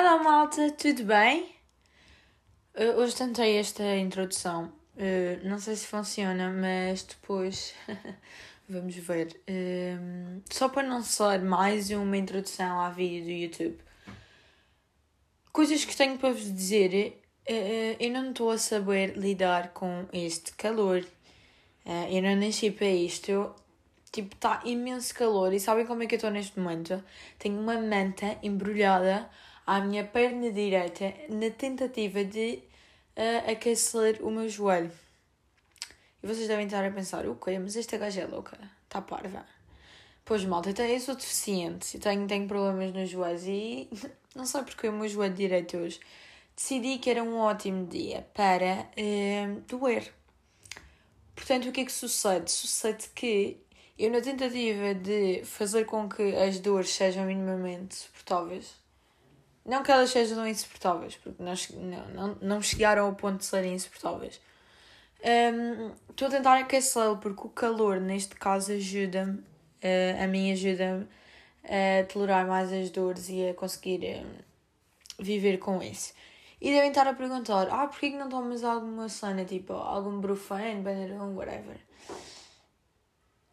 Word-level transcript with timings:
Hello 0.00 0.22
malta, 0.22 0.70
tudo 0.72 1.02
bem? 1.04 1.54
Uh, 2.74 3.00
hoje 3.00 3.16
tentei 3.16 3.56
esta 3.56 3.96
introdução. 3.96 4.72
Uh, 4.94 5.48
não 5.48 5.58
sei 5.58 5.74
se 5.76 5.86
funciona, 5.86 6.50
mas 6.50 7.02
depois 7.02 7.74
vamos 8.68 8.94
ver. 8.94 9.40
Uh, 9.48 10.42
só 10.50 10.68
para 10.68 10.86
não 10.86 11.02
ser 11.02 11.40
mais 11.40 11.90
uma 11.90 12.16
introdução 12.16 12.78
à 12.80 12.90
vídeo 12.90 13.24
do 13.24 13.30
YouTube. 13.30 13.78
Coisas 15.52 15.84
que 15.84 15.96
tenho 15.96 16.16
para 16.18 16.32
vos 16.32 16.44
dizer. 16.44 17.22
Eu 17.98 18.10
não 18.10 18.30
estou 18.30 18.50
a 18.50 18.58
saber 18.58 19.16
lidar 19.16 19.70
com 19.72 20.06
este 20.12 20.52
calor. 20.52 21.04
eu 22.10 22.22
não 22.22 22.36
nasci 22.36 22.70
para 22.70 22.88
isto. 22.88 23.54
Tipo, 24.12 24.34
está 24.34 24.62
imenso 24.64 25.14
calor. 25.14 25.52
E 25.52 25.60
sabem 25.60 25.86
como 25.86 26.02
é 26.02 26.06
que 26.06 26.14
eu 26.14 26.18
estou 26.18 26.30
neste 26.30 26.58
momento? 26.58 27.02
Tenho 27.38 27.58
uma 27.58 27.80
manta 27.80 28.38
embrulhada 28.42 29.28
à 29.68 29.80
minha 29.80 30.02
perna 30.02 30.50
direita 30.50 31.12
na 31.28 31.50
tentativa 31.50 32.24
de 32.24 32.62
uh, 33.18 33.50
aquecer 33.50 34.18
o 34.22 34.30
meu 34.30 34.48
joelho. 34.48 34.90
E 36.22 36.26
vocês 36.26 36.48
devem 36.48 36.64
estar 36.64 36.82
a 36.82 36.90
pensar, 36.90 37.26
o 37.26 37.32
okay, 37.32 37.58
Mas 37.58 37.76
esta 37.76 37.98
gaja 37.98 38.22
é 38.22 38.26
louca, 38.26 38.58
está 38.84 39.02
parva. 39.02 39.44
Pois 40.24 40.42
malta, 40.44 40.70
eu 40.82 41.00
sou 41.00 41.14
deficiente, 41.14 41.98
tenho, 41.98 42.26
tenho 42.26 42.48
problemas 42.48 42.92
nos 42.94 43.10
joelhos 43.10 43.44
e 43.46 43.88
não 44.34 44.46
sei 44.46 44.62
porque 44.62 44.88
o 44.88 44.92
meu 44.92 45.08
joelho 45.08 45.34
direito 45.34 45.76
hoje 45.76 46.00
decidi 46.58 46.98
que 46.98 47.08
era 47.08 47.22
um 47.22 47.38
ótimo 47.38 47.86
dia 47.86 48.26
para 48.34 48.84
uh, 48.98 49.60
doer. 49.68 50.12
Portanto, 51.36 51.68
o 51.68 51.72
que 51.72 51.82
é 51.82 51.84
que 51.84 51.92
sucede? 51.92 52.50
Sucede 52.50 53.08
que 53.14 53.56
eu, 53.96 54.10
na 54.10 54.20
tentativa 54.20 54.92
de 54.92 55.44
fazer 55.44 55.84
com 55.84 56.08
que 56.08 56.34
as 56.34 56.58
dores 56.58 56.90
sejam 56.90 57.24
minimamente 57.26 57.94
suportáveis, 57.94 58.74
não 59.64 59.84
que 59.84 59.92
elas 59.92 60.10
sejam 60.10 60.44
insuportáveis, 60.48 61.14
porque 61.14 61.40
não, 61.40 61.54
não, 62.08 62.38
não 62.42 62.62
chegaram 62.62 63.06
ao 63.06 63.14
ponto 63.14 63.38
de 63.38 63.44
serem 63.44 63.74
insuportáveis. 63.74 64.40
Um, 65.22 65.92
estou 66.10 66.26
a 66.26 66.30
tentar 66.30 66.58
aquecê-lo 66.58 67.18
porque 67.18 67.46
o 67.46 67.50
calor, 67.50 68.00
neste 68.00 68.34
caso, 68.34 68.72
ajuda-me, 68.72 69.38
uh, 69.38 70.24
a 70.24 70.26
mim 70.26 70.50
ajuda-me 70.52 71.06
a 71.64 72.04
tolerar 72.06 72.48
mais 72.48 72.72
as 72.72 72.90
dores 72.90 73.28
e 73.28 73.48
a 73.48 73.54
conseguir 73.54 74.00
um, 74.24 75.22
viver 75.22 75.58
com 75.58 75.80
isso. 75.80 76.12
E 76.60 76.70
devem 76.72 76.88
estar 76.88 77.06
a 77.06 77.14
perguntar: 77.14 77.68
ah, 77.70 77.86
porquê 77.86 78.10
que 78.10 78.16
não 78.16 78.28
tomas 78.28 78.64
alguma 78.64 79.08
cena, 79.08 79.44
tipo 79.44 79.72
algum 79.72 80.20
brufane, 80.20 80.82
Benadryl, 80.82 81.34
whatever? 81.36 81.78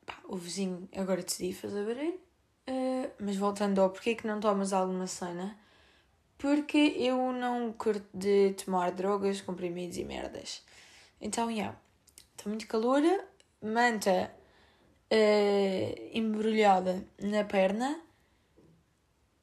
Pá, 0.06 0.20
o 0.26 0.36
vizinho 0.36 0.90
agora 0.96 1.22
decidi 1.22 1.54
fazer 1.54 1.86
barulho. 1.86 2.20
Uh, 2.68 3.12
mas 3.20 3.36
voltando 3.36 3.80
ao 3.80 3.92
porquê 3.92 4.16
que 4.16 4.26
não 4.26 4.40
tomas 4.40 4.74
alguma 4.74 5.06
cena, 5.06 5.56
porque 6.36 6.96
eu 6.98 7.32
não 7.32 7.72
curto 7.74 8.08
de 8.12 8.54
tomar 8.54 8.92
drogas, 8.92 9.42
comprimidos 9.42 9.98
e 9.98 10.04
merdas. 10.04 10.64
Então. 11.22 11.52
Yeah, 11.52 11.78
está 12.36 12.50
muito 12.50 12.68
calor, 12.68 13.04
manta 13.62 14.32
uh, 15.12 16.10
embrulhada 16.12 17.08
na 17.22 17.44
perna. 17.44 18.02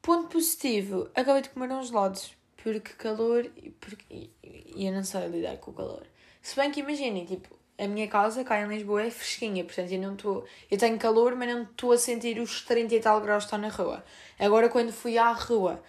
Ponto 0.01 0.27
positivo, 0.27 1.09
acabei 1.15 1.43
de 1.43 1.49
comer 1.49 1.71
uns 1.71 1.87
gelados. 1.87 2.35
Porque 2.63 2.93
calor 2.93 3.45
porque, 3.81 4.29
e 4.41 4.87
eu 4.87 4.93
não 4.93 5.03
sei 5.03 5.27
lidar 5.27 5.57
com 5.57 5.71
o 5.71 5.73
calor. 5.73 6.07
Se 6.41 6.55
bem 6.55 6.71
que 6.71 6.79
imaginem, 6.79 7.25
tipo, 7.25 7.53
a 7.77 7.85
minha 7.87 8.07
casa 8.07 8.41
cá 8.45 8.61
em 8.61 8.67
Lisboa 8.69 9.03
é 9.03 9.11
fresquinha, 9.11 9.65
portanto 9.65 9.91
eu 9.91 9.99
não 9.99 10.13
estou. 10.13 10.47
Eu 10.71 10.77
tenho 10.77 10.97
calor, 10.97 11.35
mas 11.35 11.49
não 11.49 11.63
estou 11.63 11.91
a 11.91 11.97
sentir 11.97 12.39
os 12.39 12.61
30 12.61 12.95
e 12.95 12.99
tal 13.01 13.19
graus 13.19 13.43
que 13.43 13.47
está 13.47 13.57
na 13.57 13.67
rua. 13.67 14.01
Agora, 14.39 14.69
quando 14.69 14.93
fui 14.93 15.17
à 15.17 15.29
rua 15.33 15.83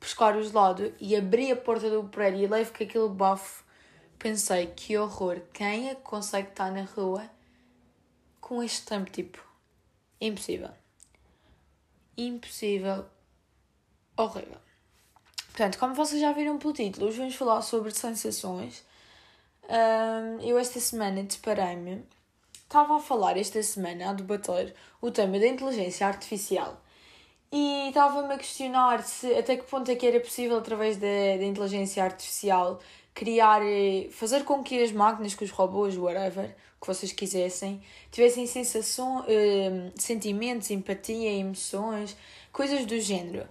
buscar 0.00 0.34
o 0.34 0.42
gelado 0.42 0.94
e 0.98 1.14
abri 1.14 1.52
a 1.52 1.56
porta 1.56 1.90
do 1.90 2.04
prédio 2.04 2.40
e 2.40 2.46
levo 2.46 2.72
com 2.72 2.84
aquele 2.84 3.08
bafo, 3.10 3.62
pensei 4.18 4.68
que 4.68 4.96
horror, 4.96 5.42
quem 5.52 5.90
é 5.90 5.94
que 5.94 6.00
consegue 6.00 6.48
estar 6.48 6.72
na 6.72 6.84
rua 6.84 7.28
com 8.40 8.62
este 8.62 8.86
tempo 8.86 9.10
tipo? 9.10 9.44
Impossível. 10.18 10.70
Impossível. 12.16 13.04
Horrível. 14.16 14.63
Portanto, 15.54 15.78
como 15.78 15.94
vocês 15.94 16.20
já 16.20 16.32
viram 16.32 16.58
pelo 16.58 16.72
título, 16.72 17.06
hoje 17.06 17.18
vamos 17.18 17.36
falar 17.36 17.62
sobre 17.62 17.92
sensações. 17.92 18.84
Um, 19.68 20.40
eu 20.42 20.58
esta 20.58 20.80
semana 20.80 21.22
deparei-me, 21.22 22.02
estava 22.64 22.96
a 22.96 22.98
falar 22.98 23.36
esta 23.36 23.62
semana, 23.62 24.10
a 24.10 24.12
debater 24.12 24.74
o 25.00 25.12
tema 25.12 25.38
da 25.38 25.46
inteligência 25.46 26.08
artificial 26.08 26.82
e 27.52 27.86
estava-me 27.86 28.34
a 28.34 28.36
questionar 28.36 29.04
se 29.04 29.32
até 29.32 29.56
que 29.56 29.62
ponto 29.62 29.88
é 29.88 29.94
que 29.94 30.04
era 30.04 30.18
possível, 30.18 30.58
através 30.58 30.96
da, 30.96 31.06
da 31.38 31.44
inteligência 31.44 32.02
artificial, 32.02 32.80
criar, 33.14 33.62
eh, 33.62 34.08
fazer 34.10 34.42
com 34.42 34.60
que 34.60 34.82
as 34.82 34.90
máquinas, 34.90 35.36
que 35.36 35.44
os 35.44 35.52
robôs, 35.52 35.96
whatever, 35.96 36.48
que 36.80 36.86
vocês 36.88 37.12
quisessem, 37.12 37.80
tivessem 38.10 38.44
sensações, 38.48 39.24
uh, 39.26 39.92
sentimentos, 39.94 40.68
empatia, 40.72 41.30
emoções, 41.30 42.16
coisas 42.52 42.84
do 42.84 42.98
género. 42.98 43.48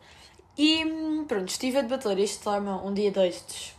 E 0.57 0.85
pronto, 1.27 1.49
estive 1.49 1.79
a 1.79 1.81
debater 1.81 2.17
este 2.19 2.43
tema 2.43 2.83
um 2.83 2.93
dia 2.93 3.11
destes. 3.11 3.75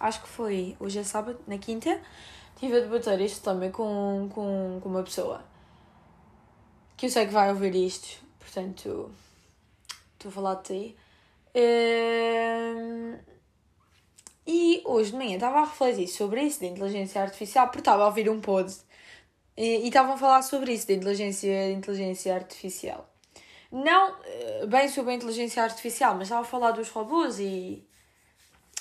Acho 0.00 0.22
que 0.22 0.28
foi 0.28 0.76
hoje 0.80 0.98
é 0.98 1.04
sábado, 1.04 1.38
na 1.46 1.58
quinta. 1.58 2.00
Estive 2.54 2.78
a 2.78 2.80
debater 2.80 3.20
este 3.20 3.40
tema 3.40 3.68
com, 3.70 4.28
com, 4.34 4.80
com 4.82 4.88
uma 4.88 5.02
pessoa 5.02 5.44
que 6.96 7.06
eu 7.06 7.10
sei 7.10 7.26
que 7.26 7.32
vai 7.32 7.50
ouvir 7.50 7.74
isto 7.74 8.24
portanto, 8.54 9.10
estou 10.12 10.28
a 10.28 10.32
falar 10.32 10.54
de 10.56 10.62
ti. 10.62 10.96
Uh, 11.56 13.18
e 14.46 14.82
hoje 14.84 15.10
de 15.10 15.16
manhã 15.16 15.34
estava 15.34 15.60
a 15.60 15.64
refletir 15.64 16.08
sobre 16.08 16.42
isso 16.42 16.60
de 16.60 16.66
inteligência 16.66 17.22
artificial, 17.22 17.66
porque 17.66 17.80
estava 17.80 18.04
a 18.04 18.06
ouvir 18.06 18.28
um 18.28 18.40
pod 18.40 18.72
e 19.56 19.86
estavam 19.86 20.14
a 20.14 20.18
falar 20.18 20.42
sobre 20.42 20.72
isso, 20.72 20.86
de 20.86 20.94
inteligência, 20.94 21.68
de 21.68 21.72
inteligência 21.72 22.34
artificial. 22.34 23.08
Não 23.74 24.14
eh, 24.24 24.66
bem 24.68 24.88
sobre 24.88 25.10
a 25.10 25.16
inteligência 25.16 25.60
artificial, 25.60 26.14
mas 26.14 26.28
estava 26.28 26.42
a 26.42 26.44
falar 26.44 26.70
dos 26.70 26.90
robôs 26.90 27.40
e, 27.40 27.84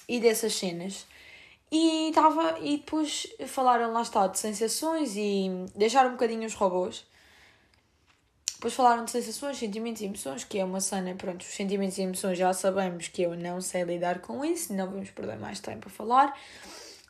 e 0.08 0.20
dessas 0.20 0.54
cenas. 0.54 1.08
E, 1.72 2.09
estava, 2.09 2.59
e 2.59 2.78
depois 2.78 3.26
falaram 3.48 3.92
lá 3.92 4.04
está 4.04 4.28
de 4.28 4.38
sensações 4.38 5.16
e 5.16 5.50
deixaram 5.76 6.09
um 6.09 6.12
bocadinho 6.12 6.46
os 6.46 6.54
robôs. 6.54 7.04
Depois 8.54 8.76
falaram 8.76 9.04
de 9.04 9.09
sensações, 9.09 9.58
sentimentos 9.58 10.00
e 10.04 10.06
emoções, 10.06 10.44
que 10.44 10.59
é 10.59 10.64
uma 10.64 10.80
cena, 10.80 11.16
pronto, 11.16 11.42
os 11.42 11.48
sentimentos 11.48 11.98
e 11.98 12.04
emoções 12.04 12.38
já 12.38 12.54
sabemos 12.54 13.08
que 13.08 13.24
eu 13.24 13.36
não 13.36 13.60
sei 13.62 13.81
lidar 13.81 14.20
com 14.20 14.46
isso, 14.46 14.74
não 14.74 14.92
vamos 14.92 15.10
perder 15.10 15.40
mais 15.40 15.60
tempo 15.60 15.88
a 15.88 15.92
falar. 15.92 16.40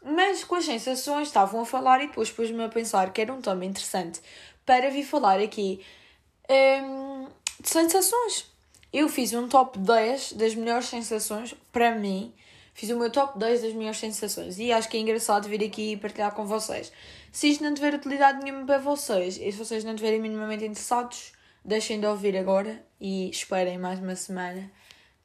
Mas 0.02 0.46
com 0.46 0.56
as 0.56 0.64
sensações 0.64 1.28
estavam 1.28 1.60
a 1.60 1.66
falar 1.66 2.02
e 2.02 2.08
depois 2.08 2.32
pus-me 2.32 2.64
a 2.64 2.70
pensar 2.70 3.12
que 3.12 3.20
era 3.20 3.34
um 3.34 3.42
tema 3.42 3.66
interessante 3.66 4.22
para 4.66 4.90
vir 4.90 5.04
falar 5.04 5.42
aqui 5.42 5.86
hum, 6.50 7.28
de 7.60 7.70
sensações. 7.70 8.52
Eu 8.92 9.10
fiz 9.10 9.34
um 9.34 9.48
top 9.48 9.80
10 9.80 10.34
das 10.34 10.54
melhores 10.54 10.88
sensações 10.88 11.56
para 11.72 11.96
mim. 11.96 12.34
Fiz 12.74 12.90
o 12.90 12.98
meu 12.98 13.12
top 13.12 13.38
10 13.38 13.62
das 13.62 13.74
melhores 13.74 14.00
sensações 14.00 14.58
e 14.58 14.72
acho 14.72 14.90
que 14.90 14.98
é 14.98 15.00
engraçado 15.00 15.48
vir 15.48 15.64
aqui 15.64 15.94
e 15.94 15.98
partilhar 15.98 16.34
com 16.34 16.46
vocês. 16.46 16.92
Se 17.32 17.50
isto 17.50 17.64
não 17.64 17.74
tiver 17.74 17.94
utilidade 17.94 18.44
nenhuma 18.44 18.66
para 18.66 18.78
vocês 18.80 19.38
e 19.38 19.52
se 19.52 19.58
vocês 19.58 19.84
não 19.84 19.94
estiverem 19.94 20.20
minimamente 20.20 20.66
interessados, 20.66 21.34
deixem 21.64 22.00
de 22.00 22.06
ouvir 22.06 22.38
agora 22.38 22.84
e 23.00 23.30
esperem 23.30 23.78
mais 23.78 24.00
uma 24.00 24.16
semana 24.16 24.72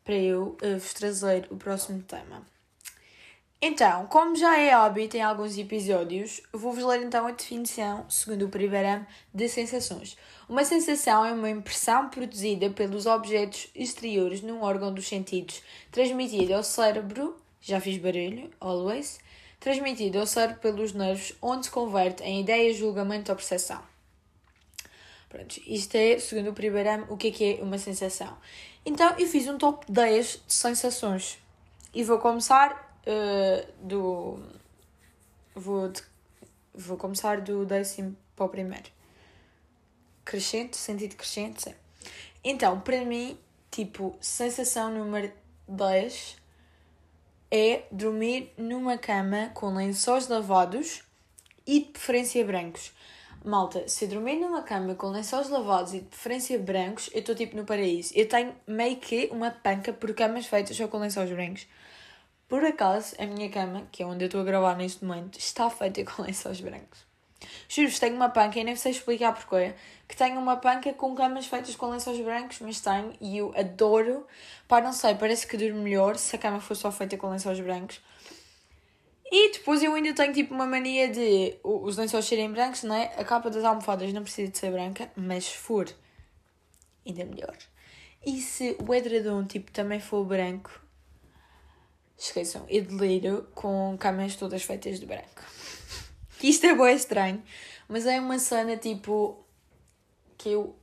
para 0.04 0.14
eu 0.14 0.56
uh, 0.62 0.78
vos 0.78 0.94
trazer 0.94 1.46
o 1.50 1.56
próximo 1.56 2.02
tema. 2.02 2.57
Então, 3.60 4.06
como 4.06 4.36
já 4.36 4.56
é 4.56 4.72
hábito 4.72 5.16
em 5.16 5.22
alguns 5.22 5.58
episódios, 5.58 6.40
vou-vos 6.52 6.84
ler 6.84 7.02
então 7.02 7.26
a 7.26 7.32
definição, 7.32 8.08
segundo 8.08 8.46
o 8.46 8.48
primeiro 8.48 9.04
de 9.34 9.48
sensações. 9.48 10.16
Uma 10.48 10.64
sensação 10.64 11.24
é 11.24 11.32
uma 11.32 11.50
impressão 11.50 12.08
produzida 12.08 12.70
pelos 12.70 13.04
objetos 13.04 13.68
exteriores 13.74 14.42
num 14.42 14.62
órgão 14.62 14.94
dos 14.94 15.08
sentidos, 15.08 15.60
transmitida 15.90 16.56
ao 16.56 16.62
cérebro, 16.62 17.36
já 17.60 17.80
fiz 17.80 17.98
barulho, 17.98 18.48
always, 18.60 19.18
transmitida 19.58 20.20
ao 20.20 20.26
cérebro 20.26 20.60
pelos 20.60 20.92
nervos, 20.92 21.34
onde 21.42 21.66
se 21.66 21.72
converte 21.72 22.22
em 22.22 22.42
ideia, 22.42 22.72
julgamento 22.72 23.32
ou 23.32 23.36
percepção. 23.36 23.82
Pronto, 25.28 25.60
isto 25.66 25.96
é, 25.96 26.16
segundo 26.20 26.50
o 26.50 26.54
primeiro 26.54 26.90
ano, 26.90 27.06
o 27.10 27.16
que 27.16 27.26
é 27.26 27.30
que 27.32 27.58
é 27.58 27.62
uma 27.62 27.76
sensação. 27.76 28.38
Então, 28.86 29.16
eu 29.18 29.26
fiz 29.26 29.48
um 29.48 29.58
top 29.58 29.84
10 29.90 30.44
de 30.46 30.54
sensações. 30.54 31.38
E 31.92 32.04
vou 32.04 32.18
começar 32.18 32.87
uh, 33.08 33.72
do... 33.80 34.38
Vou, 35.54 35.88
de, 35.88 36.02
vou 36.74 36.96
começar 36.96 37.40
do 37.40 37.64
décimo 37.64 38.16
para 38.36 38.46
o 38.46 38.48
primeiro. 38.48 38.90
Crescente, 40.24 40.76
sentido 40.76 41.16
crescente, 41.16 41.62
sim. 41.62 41.74
Então, 42.44 42.80
para 42.80 43.04
mim, 43.04 43.36
tipo, 43.70 44.16
sensação 44.20 44.92
número 44.92 45.32
10 45.66 46.36
é 47.50 47.84
dormir 47.90 48.52
numa 48.56 48.98
cama 48.98 49.50
com 49.54 49.74
lençóis 49.74 50.28
lavados 50.28 51.02
e 51.66 51.80
de 51.80 51.86
preferência 51.86 52.44
brancos. 52.44 52.92
Malta, 53.44 53.88
se 53.88 54.04
eu 54.04 54.08
dormir 54.08 54.36
numa 54.36 54.62
cama 54.62 54.94
com 54.94 55.08
lençóis 55.08 55.48
lavados 55.48 55.94
e 55.94 56.00
de 56.00 56.06
preferência 56.06 56.58
brancos, 56.58 57.08
eu 57.12 57.20
estou 57.20 57.34
tipo 57.34 57.56
no 57.56 57.64
paraíso. 57.64 58.12
Eu 58.14 58.28
tenho 58.28 58.54
meio 58.66 58.96
que 58.96 59.28
uma 59.32 59.50
panca 59.50 59.92
por 59.92 60.12
camas 60.14 60.46
feitas 60.46 60.76
só 60.76 60.88
com 60.88 60.98
lençóis 60.98 61.30
brancos. 61.30 61.66
Por 62.48 62.64
acaso, 62.64 63.14
a 63.18 63.26
minha 63.26 63.50
cama, 63.50 63.86
que 63.92 64.02
é 64.02 64.06
onde 64.06 64.24
eu 64.24 64.26
estou 64.26 64.40
a 64.40 64.44
gravar 64.44 64.74
neste 64.74 65.04
momento, 65.04 65.38
está 65.38 65.68
feita 65.68 66.02
com 66.10 66.22
lençóis 66.22 66.60
brancos. 66.60 67.06
Juro-vos, 67.68 67.98
tenho 67.98 68.16
uma 68.16 68.30
panca, 68.30 68.58
e 68.58 68.64
nem 68.64 68.74
sei 68.74 68.92
explicar 68.92 69.32
porquê, 69.32 69.74
que 70.08 70.16
tenho 70.16 70.40
uma 70.40 70.56
panca 70.56 70.92
com 70.94 71.14
camas 71.14 71.46
feitas 71.46 71.76
com 71.76 71.86
lençóis 71.86 72.18
brancos, 72.20 72.58
mas 72.60 72.80
tenho, 72.80 73.12
e 73.20 73.36
eu 73.38 73.52
adoro. 73.54 74.26
Pá, 74.66 74.80
não 74.80 74.92
sei, 74.92 75.14
parece 75.14 75.46
que 75.46 75.56
durmo 75.56 75.82
melhor 75.82 76.16
se 76.16 76.34
a 76.34 76.38
cama 76.38 76.58
for 76.58 76.74
só 76.74 76.90
feita 76.90 77.16
com 77.16 77.28
lençóis 77.28 77.60
brancos. 77.60 78.00
E 79.30 79.52
depois 79.52 79.82
eu 79.82 79.94
ainda 79.94 80.14
tenho 80.14 80.32
tipo 80.32 80.54
uma 80.54 80.66
mania 80.66 81.06
de 81.08 81.58
os 81.62 81.98
lençóis 81.98 82.24
serem 82.24 82.50
brancos, 82.50 82.82
não 82.82 82.94
é? 82.94 83.12
A 83.18 83.24
capa 83.24 83.50
das 83.50 83.62
almofadas 83.62 84.10
não 84.12 84.22
precisa 84.22 84.50
de 84.50 84.56
ser 84.56 84.72
branca, 84.72 85.10
mas 85.14 85.44
se 85.44 85.56
for, 85.56 85.86
ainda 87.06 87.26
melhor. 87.26 87.56
E 88.24 88.40
se 88.40 88.74
o 88.80 88.94
edredom 88.94 89.44
tipo 89.44 89.70
também 89.70 90.00
for 90.00 90.24
branco, 90.24 90.87
esqueçam, 92.18 92.66
eu 92.68 92.82
deliro 92.82 93.48
com 93.54 93.96
camas 93.98 94.34
todas 94.36 94.62
feitas 94.62 94.98
de 94.98 95.06
branco. 95.06 95.44
Isto 96.42 96.66
é 96.66 96.74
bem 96.74 96.94
estranho, 96.94 97.42
mas 97.88 98.06
é 98.06 98.20
uma 98.20 98.38
cena 98.38 98.76
tipo 98.76 99.44
que 100.36 100.50
eu 100.50 100.76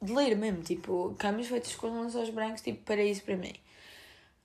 deliro 0.00 0.36
mesmo, 0.36 0.62
tipo, 0.62 1.14
camas 1.18 1.46
feitas 1.46 1.74
com 1.74 2.00
lençóis 2.00 2.30
brancos, 2.30 2.62
tipo, 2.62 2.82
para 2.84 3.02
isso 3.02 3.22
para 3.22 3.36
mim. 3.36 3.54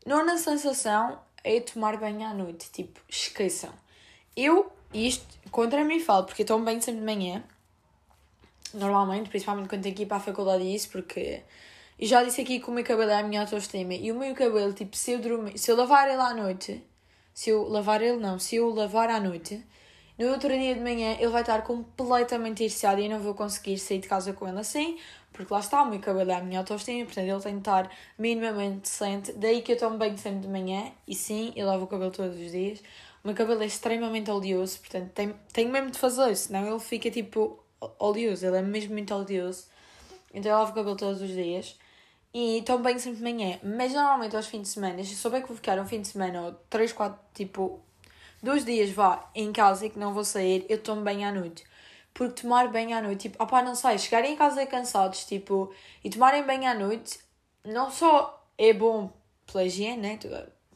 Nona 0.05 0.37
sensação 0.37 1.19
é 1.43 1.59
tomar 1.59 1.97
banho 1.97 2.25
à 2.25 2.33
noite, 2.33 2.69
tipo, 2.71 2.99
esqueçam. 3.09 3.73
Eu, 4.35 4.71
isto, 4.93 5.25
contra 5.49 5.83
mim 5.83 5.99
falo, 5.99 6.25
porque 6.25 6.43
eu 6.43 6.45
tomo 6.45 6.63
banho 6.63 6.81
sempre 6.81 6.99
de 6.99 7.05
manhã, 7.05 7.43
normalmente, 8.73 9.29
principalmente 9.29 9.67
quando 9.67 9.83
tenho 9.83 9.95
que 9.95 10.03
ir 10.03 10.05
para 10.05 10.17
a 10.17 10.21
faculdade 10.21 10.63
e 10.63 10.75
isso, 10.75 10.89
porque 10.89 11.41
eu 11.99 12.07
já 12.07 12.23
disse 12.23 12.41
aqui 12.41 12.59
que 12.59 12.69
o 12.69 12.73
meu 12.73 12.83
cabelo 12.83 13.11
é 13.11 13.19
a 13.19 13.23
minha 13.23 13.41
autoestima, 13.41 13.93
e 13.93 14.11
o 14.11 14.15
meu 14.19 14.35
cabelo, 14.35 14.73
tipo, 14.73 14.95
se 14.95 15.13
eu 15.13 15.19
dormir, 15.19 15.57
se 15.57 15.71
eu 15.71 15.75
lavar 15.75 16.07
ele 16.07 16.21
à 16.21 16.33
noite, 16.33 16.83
se 17.33 17.49
eu 17.49 17.67
lavar 17.67 18.01
ele 18.01 18.17
não, 18.17 18.37
se 18.37 18.55
eu 18.57 18.69
lavar 18.69 19.09
à 19.09 19.19
noite, 19.19 19.63
no 20.17 20.29
outro 20.29 20.49
dia 20.49 20.73
de 20.73 20.81
manhã 20.81 21.15
ele 21.19 21.27
vai 21.27 21.41
estar 21.41 21.61
completamente 21.63 22.63
irciado 22.63 22.99
e 22.99 23.05
eu 23.05 23.11
não 23.11 23.19
vou 23.19 23.35
conseguir 23.35 23.77
sair 23.77 23.99
de 23.99 24.07
casa 24.07 24.33
com 24.33 24.47
ele 24.47 24.59
assim, 24.59 24.97
porque 25.31 25.53
lá 25.53 25.59
está, 25.59 25.83
o 25.83 25.89
meu 25.89 25.99
cabelo 25.99 26.31
é 26.31 26.35
a 26.35 26.41
minha 26.41 26.59
autoestima, 26.59 27.05
portanto 27.05 27.27
ele 27.27 27.39
tem 27.39 27.53
de 27.53 27.59
estar 27.59 27.91
minimamente 28.17 28.81
decente. 28.81 29.33
Daí 29.33 29.61
que 29.61 29.73
eu 29.73 29.77
tomo 29.77 29.97
banho 29.97 30.17
sempre 30.17 30.39
de 30.39 30.47
manhã 30.47 30.91
e 31.07 31.13
sim, 31.13 31.53
eu 31.55 31.67
lavo 31.67 31.83
o 31.83 31.87
cabelo 31.87 32.09
todos 32.09 32.35
os 32.35 32.51
dias. 32.51 32.79
O 33.23 33.27
meu 33.27 33.35
cabelo 33.35 33.61
é 33.61 33.67
extremamente 33.67 34.31
oleoso, 34.31 34.79
portanto 34.79 35.11
tenho, 35.13 35.35
tenho 35.53 35.69
mesmo 35.71 35.91
de 35.91 35.99
fazer, 35.99 36.35
senão 36.35 36.67
ele 36.67 36.79
fica 36.79 37.11
tipo 37.11 37.63
oleoso, 37.99 38.45
ele 38.45 38.57
é 38.57 38.61
mesmo 38.63 38.93
muito 38.93 39.13
oleoso. 39.13 39.65
Então 40.33 40.51
eu 40.51 40.57
lavo 40.57 40.71
o 40.71 40.75
cabelo 40.75 40.95
todos 40.95 41.21
os 41.21 41.29
dias 41.29 41.77
e 42.33 42.63
banho 42.81 42.99
sempre 42.99 43.17
de 43.17 43.23
manhã. 43.23 43.59
Mas 43.63 43.93
normalmente 43.93 44.35
aos 44.35 44.47
fins 44.47 44.63
de 44.63 44.67
semana, 44.69 45.03
se 45.03 45.15
souber 45.15 45.41
que 45.41 45.47
vou 45.47 45.55
ficar 45.57 45.79
um 45.79 45.87
fim 45.87 46.01
de 46.01 46.07
semana 46.07 46.41
ou 46.41 46.53
3, 46.69 46.93
4, 46.93 47.19
tipo 47.33 47.81
dois 48.41 48.63
dias 48.63 48.91
vá 48.91 49.29
em 49.35 49.51
casa 49.51 49.85
e 49.85 49.89
que 49.89 49.99
não 49.99 50.13
vou 50.13 50.23
sair, 50.23 50.65
eu 50.69 50.81
tomo 50.81 51.01
banho 51.01 51.27
à 51.27 51.31
noite. 51.31 51.63
Porque 52.13 52.41
tomar 52.41 52.67
banho 52.71 52.97
à 52.97 53.01
noite, 53.01 53.29
tipo, 53.29 53.43
opá, 53.43 53.61
não 53.61 53.75
sei, 53.75 53.97
chegarem 53.97 54.33
em 54.33 54.37
casa 54.37 54.65
cansados, 54.65 55.25
tipo, 55.25 55.73
e 56.03 56.09
tomarem 56.09 56.43
banho 56.45 56.69
à 56.69 56.73
noite, 56.73 57.19
não 57.63 57.91
só 57.91 58.47
é 58.57 58.73
bom 58.73 59.11
pela 59.45 59.65
higiene, 59.65 60.01
né? 60.01 60.19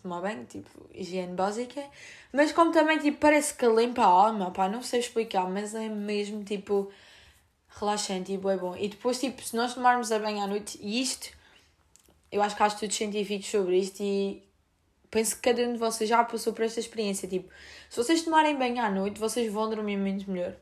Tomar 0.01 0.21
banho, 0.21 0.45
tipo, 0.45 0.69
higiene 0.94 1.33
básica, 1.33 1.83
mas 2.31 2.51
como 2.51 2.71
também, 2.71 3.00
tipo, 3.00 3.19
parece 3.19 3.53
que 3.56 3.65
limpa 3.68 4.03
a 4.03 4.06
alma, 4.06 4.50
opá, 4.50 4.69
não 4.69 4.83
sei 4.83 5.00
explicar, 5.00 5.50
mas 5.50 5.74
é 5.74 5.89
mesmo, 5.89 6.44
tipo, 6.44 6.92
relaxante 7.69 8.31
e 8.31 8.36
é 8.36 8.57
bom. 8.57 8.75
E 8.77 8.88
depois, 8.89 9.19
tipo, 9.19 9.42
se 9.44 9.56
nós 9.56 9.74
tomarmos 9.74 10.12
a 10.12 10.19
banho 10.19 10.44
à 10.44 10.48
noite, 10.48 10.77
e 10.81 11.01
isto, 11.01 11.30
eu 12.31 12.42
acho 12.42 12.56
que 12.56 12.63
há 12.63 12.68
estudos 12.68 12.95
científicos 12.95 13.50
sobre 13.50 13.78
isto 13.78 14.01
e 14.01 14.44
penso 15.10 15.36
que 15.36 15.42
cada 15.42 15.68
um 15.68 15.74
de 15.74 15.80
vocês 15.80 16.10
já 16.10 16.24
passou 16.24 16.54
por 16.54 16.63
esta 16.63 16.80
experiência. 16.80 17.28
Tipo, 17.28 17.50
se 17.89 17.98
vocês 17.98 18.24
tomarem 18.24 18.57
banho 18.57 18.81
à 18.81 18.89
noite, 18.89 19.19
vocês 19.19 19.51
vão 19.51 19.69
dormir 19.69 19.98
muito 19.98 20.31
melhor. 20.31 20.56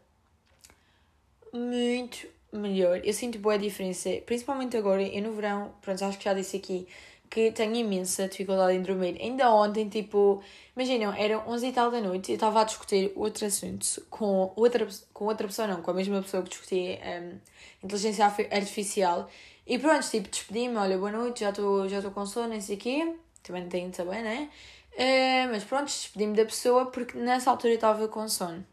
Muito 1.54 2.28
melhor. 2.52 3.00
Eu 3.04 3.14
sinto 3.14 3.38
boa 3.38 3.58
diferença, 3.58 4.10
principalmente 4.26 4.76
agora, 4.76 5.02
e 5.02 5.22
no 5.22 5.34
verão, 5.34 5.74
pronto, 5.82 6.04
acho 6.04 6.18
que 6.18 6.26
já 6.26 6.34
disse 6.34 6.58
aqui, 6.58 6.88
que 7.30 7.52
tenho 7.52 7.76
imensa 7.76 8.28
dificuldade 8.28 8.76
em 8.76 8.82
dormir. 8.82 9.18
Ainda 9.22 9.54
ontem, 9.54 9.88
tipo, 9.88 10.42
imaginam, 10.76 11.14
era 11.14 11.40
11 11.48 11.68
e 11.68 11.72
tal 11.72 11.92
da 11.92 12.02
noite 12.02 12.32
eu 12.32 12.36
estava 12.36 12.62
a 12.62 12.64
discutir 12.64 13.12
outro 13.16 13.46
assunto 13.46 13.86
com 14.10 14.52
outra, 14.56 14.88
com 15.14 15.26
outra 15.26 15.48
pessoa, 15.48 15.68
não, 15.68 15.82
com 15.82 15.92
a 15.92 15.94
mesma 15.94 16.22
pessoa 16.24 16.42
que 16.42 16.50
discutia 16.50 17.00
um, 17.22 17.38
inteligência 17.84 18.26
artificial. 18.26 19.30
E 19.70 19.78
pronto, 19.78 20.10
tipo, 20.10 20.28
despedi-me, 20.28 20.76
olha, 20.78 20.98
boa 20.98 21.12
noite, 21.12 21.42
já 21.42 21.52
estou 21.52 21.88
já 21.88 22.02
com 22.10 22.26
sono, 22.26 22.56
não 22.56 22.60
sei 22.60 22.76
o 22.76 22.80
quê 22.80 23.16
também 23.44 23.64
não 23.64 23.70
tenho 23.70 23.90
de 23.90 23.98
saber, 23.98 24.22
né? 24.24 24.50
Uh, 24.94 25.52
mas 25.52 25.64
pronto, 25.64 25.86
despedi-me 25.86 26.36
da 26.36 26.46
pessoa 26.46 26.88
porque 26.88 27.18
nessa 27.18 27.52
altura 27.52 27.74
eu 27.74 27.76
estava 27.76 28.08
com 28.08 28.28
sono. 28.28 28.66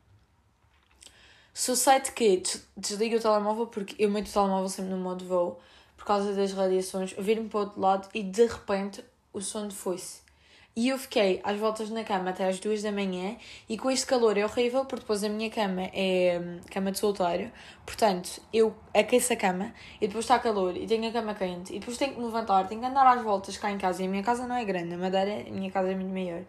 Sucede 1.53 2.13
que 2.13 2.43
desligo 2.77 3.17
o 3.17 3.21
telemóvel 3.21 3.67
porque 3.67 3.95
eu 3.99 4.11
meto 4.11 4.29
o 4.29 4.33
telemóvel 4.33 4.69
sempre 4.69 4.93
no 4.93 4.99
modo 4.99 5.25
voo 5.25 5.61
por 5.97 6.05
causa 6.05 6.35
das 6.35 6.53
radiações, 6.53 7.15
vir-me 7.19 7.49
para 7.49 7.59
o 7.59 7.61
outro 7.63 7.81
lado 7.81 8.09
e 8.13 8.23
de 8.23 8.47
repente 8.47 9.05
o 9.33 9.41
sono 9.41 9.71
foi-se. 9.71 10.26
E 10.79 10.91
eu 10.91 10.99
fiquei 10.99 11.41
às 11.43 11.59
voltas 11.59 11.89
na 11.89 12.05
cama 12.05 12.29
até 12.29 12.47
às 12.47 12.61
duas 12.61 12.83
da 12.83 12.93
manhã 12.93 13.39
e 13.67 13.79
com 13.79 13.91
este 13.91 14.05
calor 14.05 14.37
é 14.37 14.45
horrível 14.45 14.85
porque 14.85 15.01
depois 15.01 15.25
a 15.25 15.29
minha 15.31 15.49
cama 15.51 15.85
é 15.95 16.39
hum, 16.39 16.61
cama 16.71 16.93
de 16.93 16.99
solteiro, 16.99 17.51
portanto 17.87 18.43
eu 18.53 18.77
aqueço 18.93 19.33
a 19.33 19.37
cama 19.37 19.73
e 19.99 20.07
depois 20.07 20.27
está 20.27 20.39
calor 20.39 20.77
e 20.77 20.87
tenho 20.87 21.09
a 21.09 21.13
cama 21.13 21.35
quente 21.35 21.75
e 21.75 21.79
depois 21.79 21.97
tenho 21.97 22.13
que 22.13 22.19
me 22.19 22.27
levantar, 22.27 22.69
tenho 22.69 22.83
que 22.83 22.87
andar 22.87 23.07
às 23.07 23.23
voltas 23.23 23.57
cá 23.57 23.71
em 23.71 23.79
casa 23.79 24.03
e 24.03 24.07
a 24.07 24.09
minha 24.11 24.23
casa 24.23 24.47
não 24.47 24.55
é 24.55 24.67
grande, 24.67 24.93
a 24.93 24.99
Madeira, 24.99 25.49
a 25.49 25.51
minha 25.51 25.71
casa 25.71 25.91
é 25.93 25.95
muito 25.95 26.13
maior. 26.13 26.43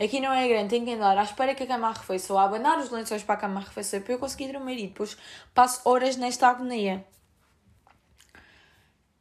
Aqui 0.00 0.18
não 0.18 0.32
é 0.32 0.48
grande, 0.48 0.70
tenho 0.70 0.86
que 0.86 0.94
andar 0.94 1.18
à 1.18 1.22
espera 1.22 1.54
que 1.54 1.64
a 1.64 1.66
cama 1.66 1.88
arrefeça 1.88 2.32
ou 2.32 2.38
abanar 2.38 2.78
os 2.78 2.90
lençóis 2.90 3.22
para 3.22 3.34
a 3.34 3.38
cama 3.38 3.60
arrefecer 3.60 4.02
para 4.02 4.14
eu 4.14 4.18
conseguir 4.18 4.50
dormir 4.50 4.78
e 4.78 4.86
depois 4.86 5.14
passo 5.54 5.82
horas 5.84 6.16
nesta 6.16 6.48
agonia. 6.48 7.04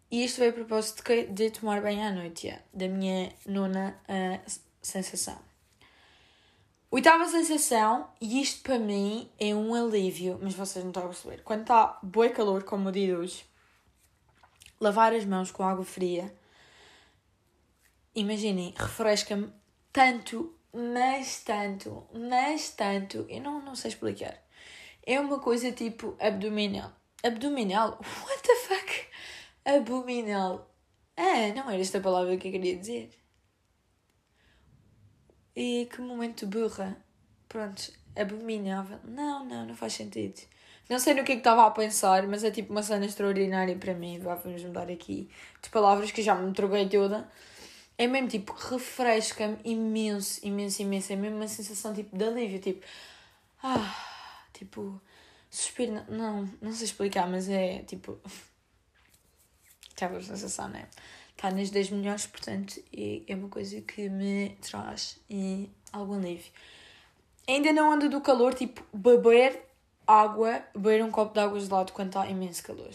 E 0.09 0.23
isto 0.23 0.39
veio 0.39 0.51
a 0.51 0.53
propósito 0.53 1.03
de, 1.03 1.27
de 1.27 1.51
tomar 1.51 1.81
banho 1.81 2.07
à 2.07 2.11
noite, 2.11 2.47
yeah, 2.47 2.63
da 2.73 2.87
minha 2.87 3.33
nona 3.45 3.99
uh, 4.07 4.51
sensação. 4.81 5.37
Oitava 6.89 7.25
sensação, 7.25 8.09
e 8.21 8.41
isto 8.41 8.61
para 8.63 8.79
mim 8.79 9.29
é 9.37 9.53
um 9.53 9.75
alívio, 9.75 10.39
mas 10.41 10.53
vocês 10.53 10.85
não 10.85 10.91
estão 10.91 11.03
a 11.03 11.07
perceber. 11.07 11.43
Quando 11.43 11.61
está 11.61 11.99
boi 12.01 12.29
calor, 12.29 12.63
como 12.63 12.87
o 12.87 12.91
dia 12.91 13.17
hoje, 13.17 13.45
lavar 14.79 15.13
as 15.13 15.25
mãos 15.25 15.51
com 15.51 15.63
água 15.63 15.83
fria, 15.83 16.33
imaginem, 18.15 18.73
refresca-me 18.77 19.51
tanto, 19.91 20.55
mas 20.73 21.43
tanto, 21.43 22.07
mas 22.13 22.69
tanto, 22.69 23.25
eu 23.27 23.41
não, 23.41 23.61
não 23.61 23.75
sei 23.75 23.89
explicar. 23.89 24.41
É 25.05 25.19
uma 25.19 25.39
coisa 25.39 25.73
tipo 25.73 26.15
abdominal. 26.19 26.93
Abdominal? 27.21 27.99
What 28.23 28.43
the 28.43 28.55
fuck? 28.55 28.76
Abominal. 29.67 30.73
Ah, 31.17 31.53
não 31.53 31.69
era 31.69 31.81
esta 31.81 31.99
palavra 31.99 32.37
que 32.37 32.47
eu 32.47 32.51
queria 32.53 32.77
dizer. 32.77 33.09
E 35.53 35.89
que 35.91 35.99
momento 35.99 36.47
burra. 36.47 36.95
Pronto, 37.49 37.91
abominável. 38.15 38.97
Não, 39.03 39.43
não, 39.43 39.65
não 39.65 39.75
faz 39.75 39.91
sentido. 39.91 40.39
Não 40.89 40.97
sei 40.97 41.13
no 41.13 41.25
que 41.25 41.33
é 41.33 41.35
que 41.35 41.41
estava 41.41 41.65
a 41.67 41.71
pensar, 41.71 42.25
mas 42.27 42.45
é 42.45 42.51
tipo 42.51 42.71
uma 42.71 42.81
cena 42.81 43.05
extraordinária 43.05 43.75
para 43.75 43.93
mim. 43.93 44.19
Vamos 44.19 44.63
mudar 44.63 44.89
aqui 44.89 45.29
de 45.61 45.69
palavras 45.69 46.11
que 46.11 46.21
já 46.21 46.33
me 46.33 46.53
troquei 46.53 46.87
toda. 46.87 47.29
É 47.97 48.07
mesmo 48.07 48.29
tipo, 48.29 48.53
refresca-me 48.53 49.57
imenso, 49.65 50.39
imenso, 50.45 50.81
imenso. 50.81 51.11
É 51.11 51.17
mesmo 51.17 51.35
uma 51.35 51.47
sensação 51.49 51.93
tipo 51.93 52.15
de 52.17 52.23
alívio. 52.23 52.59
Tipo, 52.59 52.85
ah, 53.61 53.95
tipo, 54.53 55.01
suspiro. 55.49 56.05
Não, 56.07 56.49
não 56.61 56.71
sei 56.71 56.85
explicar, 56.85 57.27
mas 57.29 57.49
é 57.49 57.79
tipo 57.83 58.17
estava 59.97 60.17
a 60.17 60.21
sensação, 60.21 60.69
né? 60.69 60.87
Está 61.35 61.51
nas 61.51 61.69
10 61.69 61.91
melhores, 61.91 62.25
portanto, 62.27 62.81
é 62.93 63.35
uma 63.35 63.49
coisa 63.49 63.81
que 63.81 64.09
me 64.09 64.57
traz 64.61 65.19
algum 65.91 66.15
alívio. 66.15 66.51
Ainda 67.47 67.71
não 67.73 67.91
ando 67.91 68.09
do 68.09 68.21
calor, 68.21 68.53
tipo, 68.53 68.83
beber 68.93 69.61
água, 70.05 70.63
beber 70.73 71.03
um 71.03 71.11
copo 71.11 71.33
de 71.33 71.39
água 71.39 71.59
gelado 71.59 71.93
quando 71.93 72.09
está 72.09 72.27
imenso 72.27 72.63
calor. 72.63 72.91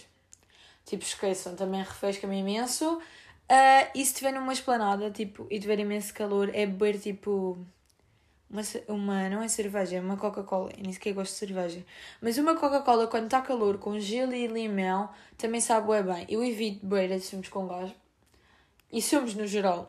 Tipo, 0.85 1.05
esqueçam, 1.05 1.55
também 1.55 1.83
refresca-me 1.83 2.39
imenso. 2.39 2.97
Uh, 2.97 3.91
e 3.95 4.05
se 4.05 4.13
estiver 4.13 4.33
numa 4.33 4.53
esplanada, 4.53 5.11
tipo, 5.11 5.47
e 5.51 5.59
tiver 5.61 5.79
imenso 5.79 6.13
calor, 6.15 6.51
é 6.55 6.67
beber, 6.67 6.99
tipo, 6.99 7.59
uma, 8.53 8.63
uma 8.89 9.29
não 9.31 9.43
é 9.43 9.49
cerveja, 9.49 9.97
é 9.97 10.01
uma 10.01 10.17
Coca-Cola. 10.17 10.71
Eu 10.77 10.83
nem 10.83 10.93
sequer 10.93 11.15
gosto 11.15 11.33
de 11.33 11.39
cerveja. 11.39 11.85
Mas 12.21 12.37
uma 12.37 12.55
Coca-Cola, 12.55 13.07
quando 13.07 13.25
está 13.25 13.41
calor, 13.41 13.79
com 13.79 13.99
gelo 13.99 14.35
e 14.35 14.47
limão, 14.47 15.09
também 15.39 15.61
sabe 15.61 16.03
bem. 16.03 16.27
Eu 16.29 16.45
evito 16.45 16.87
beber 16.87 17.15
assuntos 17.15 17.49
com 17.49 17.67
gás. 17.67 17.91
E 18.93 19.01
somos 19.01 19.35
no 19.35 19.47
geral. 19.47 19.89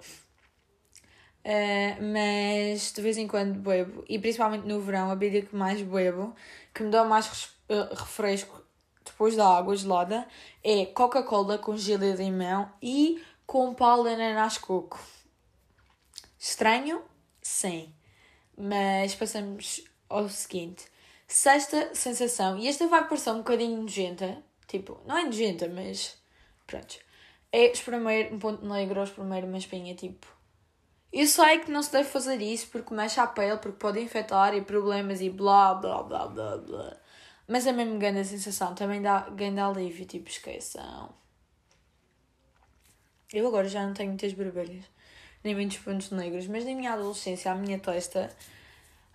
Uh, 1.46 2.02
mas 2.14 2.94
de 2.94 3.02
vez 3.02 3.18
em 3.18 3.28
quando 3.28 3.60
bebo, 3.60 4.06
e 4.08 4.18
principalmente 4.18 4.66
no 4.66 4.80
verão, 4.80 5.12
a 5.12 5.16
bebida 5.16 5.46
que 5.46 5.54
mais 5.54 5.82
bebo, 5.82 6.34
que 6.74 6.84
me 6.84 6.90
dá 6.90 7.04
mais 7.04 7.28
uh, 7.70 7.94
refresco 7.94 8.64
depois 9.04 9.36
da 9.36 9.46
água 9.46 9.76
gelada, 9.76 10.26
é 10.64 10.86
Coca-Cola 10.86 11.58
com 11.58 11.76
gelo 11.76 12.00
de 12.00 12.24
limão 12.24 12.72
e 12.82 13.22
com 13.46 13.74
pau 13.74 14.04
de 14.04 14.12
ananás 14.12 14.58
coco. 14.58 14.98
Estranho? 16.40 17.02
Sim. 17.42 17.94
Mas 18.58 19.16
passamos 19.16 19.84
ao 20.10 20.30
seguinte. 20.30 20.86
Sexta 21.28 21.96
sensação, 21.96 22.58
e 22.60 22.68
esta 22.68 22.88
vai 22.88 23.08
parecer 23.08 23.32
um 23.32 23.38
bocadinho 23.38 23.82
nojenta, 23.82 24.44
tipo, 24.68 25.02
não 25.06 25.18
é 25.18 25.24
nojenta, 25.24 25.68
mas 25.68 26.18
pronto. 26.68 27.00
É 27.52 27.72
espremer 27.72 28.34
um 28.34 28.40
ponto 28.40 28.66
negro 28.68 29.00
ou 29.00 29.04
espremer 29.04 29.44
uma 29.46 29.58
espinha, 29.58 29.96
tipo. 29.96 30.28
Eu 31.12 31.28
sei 31.28 31.60
que 31.60 31.72
não 31.72 31.84
se 31.84 31.92
deve 31.92 32.10
fazer 32.10 32.42
isso 32.42 32.68
porque 32.70 32.94
mexe 32.94 33.20
a 33.20 33.28
pele, 33.28 33.58
porque 33.58 33.78
pode 33.78 34.00
infectar 34.00 34.56
e 34.56 34.62
problemas 34.62 35.22
e 35.22 35.30
blá 35.30 35.76
blá 35.76 36.04
blá 36.04 36.28
blá 36.28 36.58
blá. 36.58 36.98
Mas 37.48 37.68
é 37.68 37.72
mesmo 37.72 38.00
grande 38.00 38.20
a 38.20 38.26
sensação, 38.26 38.74
também 38.74 39.02
dá 39.02 39.30
grande 39.30 39.60
alívio, 39.60 40.06
tipo, 40.06 40.30
esqueçam. 40.30 41.14
Eu 43.32 43.48
agora 43.48 43.68
já 43.68 43.86
não 43.86 43.94
tenho 43.94 44.10
muitas 44.10 44.34
borbulhas, 44.34 44.86
nem 45.44 45.56
muitos 45.56 45.78
pontos 45.78 46.12
negros, 46.12 46.48
mas 46.48 46.66
na 46.66 46.74
minha 46.74 46.94
adolescência 46.94 47.52
a 47.52 47.56
minha 47.56 47.80
testa 47.80 48.30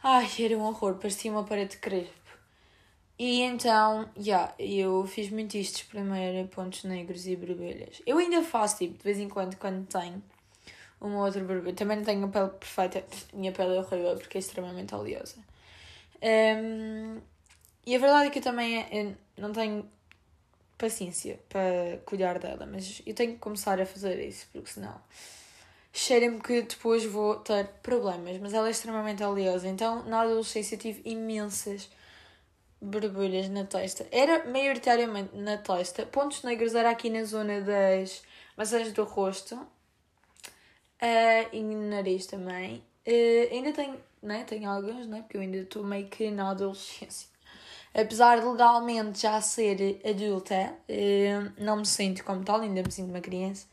Ai, 0.02 0.28
era 0.38 0.56
um 0.56 0.62
horror, 0.62 0.94
parecia 0.94 1.30
uma 1.30 1.42
parede 1.44 1.73
de 1.73 1.78
crepe. 1.78 2.12
E 3.18 3.42
então, 3.42 4.08
já, 4.16 4.23
yeah, 4.23 4.54
eu 4.58 5.04
fiz 5.06 5.28
muito 5.30 5.56
isto, 5.56 5.76
espremer 5.76 6.47
pontos 6.49 6.85
negros 6.85 7.26
e 7.26 7.35
borbulhas. 7.35 8.00
Eu 8.06 8.18
ainda 8.18 8.42
faço, 8.42 8.78
tipo, 8.78 8.97
de 8.97 9.02
vez 9.02 9.18
em 9.18 9.28
quando, 9.28 9.56
quando 9.56 9.85
tenho 9.88 10.23
uma 11.00 11.25
outra 11.25 11.42
borbulha. 11.42 11.75
Também 11.75 11.97
não 11.97 12.04
tenho 12.04 12.25
a 12.25 12.28
pele 12.28 12.50
perfeita, 12.50 13.04
minha 13.35 13.50
pele 13.50 13.76
é 13.76 13.80
horrível 13.80 14.16
porque 14.16 14.38
é 14.38 14.40
extremamente 14.40 14.94
oleosa. 14.94 15.37
Um, 16.23 17.20
e 17.85 17.97
a 17.97 17.99
verdade 17.99 18.28
é 18.28 18.30
que 18.30 18.38
eu 18.38 18.42
também 18.42 18.87
eu 18.92 19.16
não 19.37 19.52
tenho 19.52 19.88
paciência 20.76 21.40
para 21.49 21.99
cuidar 22.06 22.38
dela, 22.38 22.66
mas 22.66 23.02
eu 23.04 23.14
tenho 23.14 23.32
que 23.32 23.38
começar 23.38 23.80
a 23.80 23.87
fazer 23.87 24.20
isso, 24.25 24.47
porque 24.52 24.70
senão 24.70 24.94
cheira-me 25.92 26.40
que 26.40 26.62
depois 26.62 27.04
vou 27.04 27.37
ter 27.37 27.66
problemas, 27.83 28.38
mas 28.38 28.54
ela 28.54 28.68
é 28.68 28.71
extremamente 28.71 29.23
oleosa. 29.23 29.68
Então, 29.68 30.04
na 30.04 30.21
adolescência, 30.21 30.76
tive 30.76 31.02
imensas 31.04 31.88
borbulhas 32.80 33.49
na 33.49 33.64
testa. 33.64 34.07
Era 34.11 34.49
maioritariamente 34.49 35.37
na 35.37 35.57
testa. 35.57 36.07
Pontos 36.07 36.42
negros 36.42 36.75
era 36.75 36.90
aqui 36.90 37.11
na 37.11 37.25
zona 37.25 37.61
das 37.61 38.23
maçãs 38.57 38.92
do 38.92 39.04
rosto 39.04 39.54
uh, 39.57 39.68
e 41.52 41.62
no 41.62 41.88
nariz 41.88 42.26
também. 42.26 42.83
Uh, 43.07 43.52
ainda 43.54 43.73
tenho, 43.73 43.97
né? 44.23 44.45
tenho 44.45 44.71
alguns, 44.71 45.07
né? 45.07 45.23
porque 45.23 45.37
eu 45.37 45.40
ainda 45.40 45.59
estou 45.59 45.85
meio 45.85 46.07
que 46.07 46.30
na 46.30 46.50
adolescência. 46.50 47.28
Apesar 47.95 48.38
de 48.38 48.47
legalmente 48.47 49.23
já 49.23 49.40
ser 49.40 50.00
adulta, 50.04 50.75
uh, 50.88 51.52
não 51.62 51.78
me 51.78 51.87
sinto 51.87 52.23
como 52.23 52.45
tal, 52.45 52.61
ainda 52.61 52.83
me 52.83 52.92
sinto 52.92 53.11
uma 53.11 53.21
criança. 53.21 53.66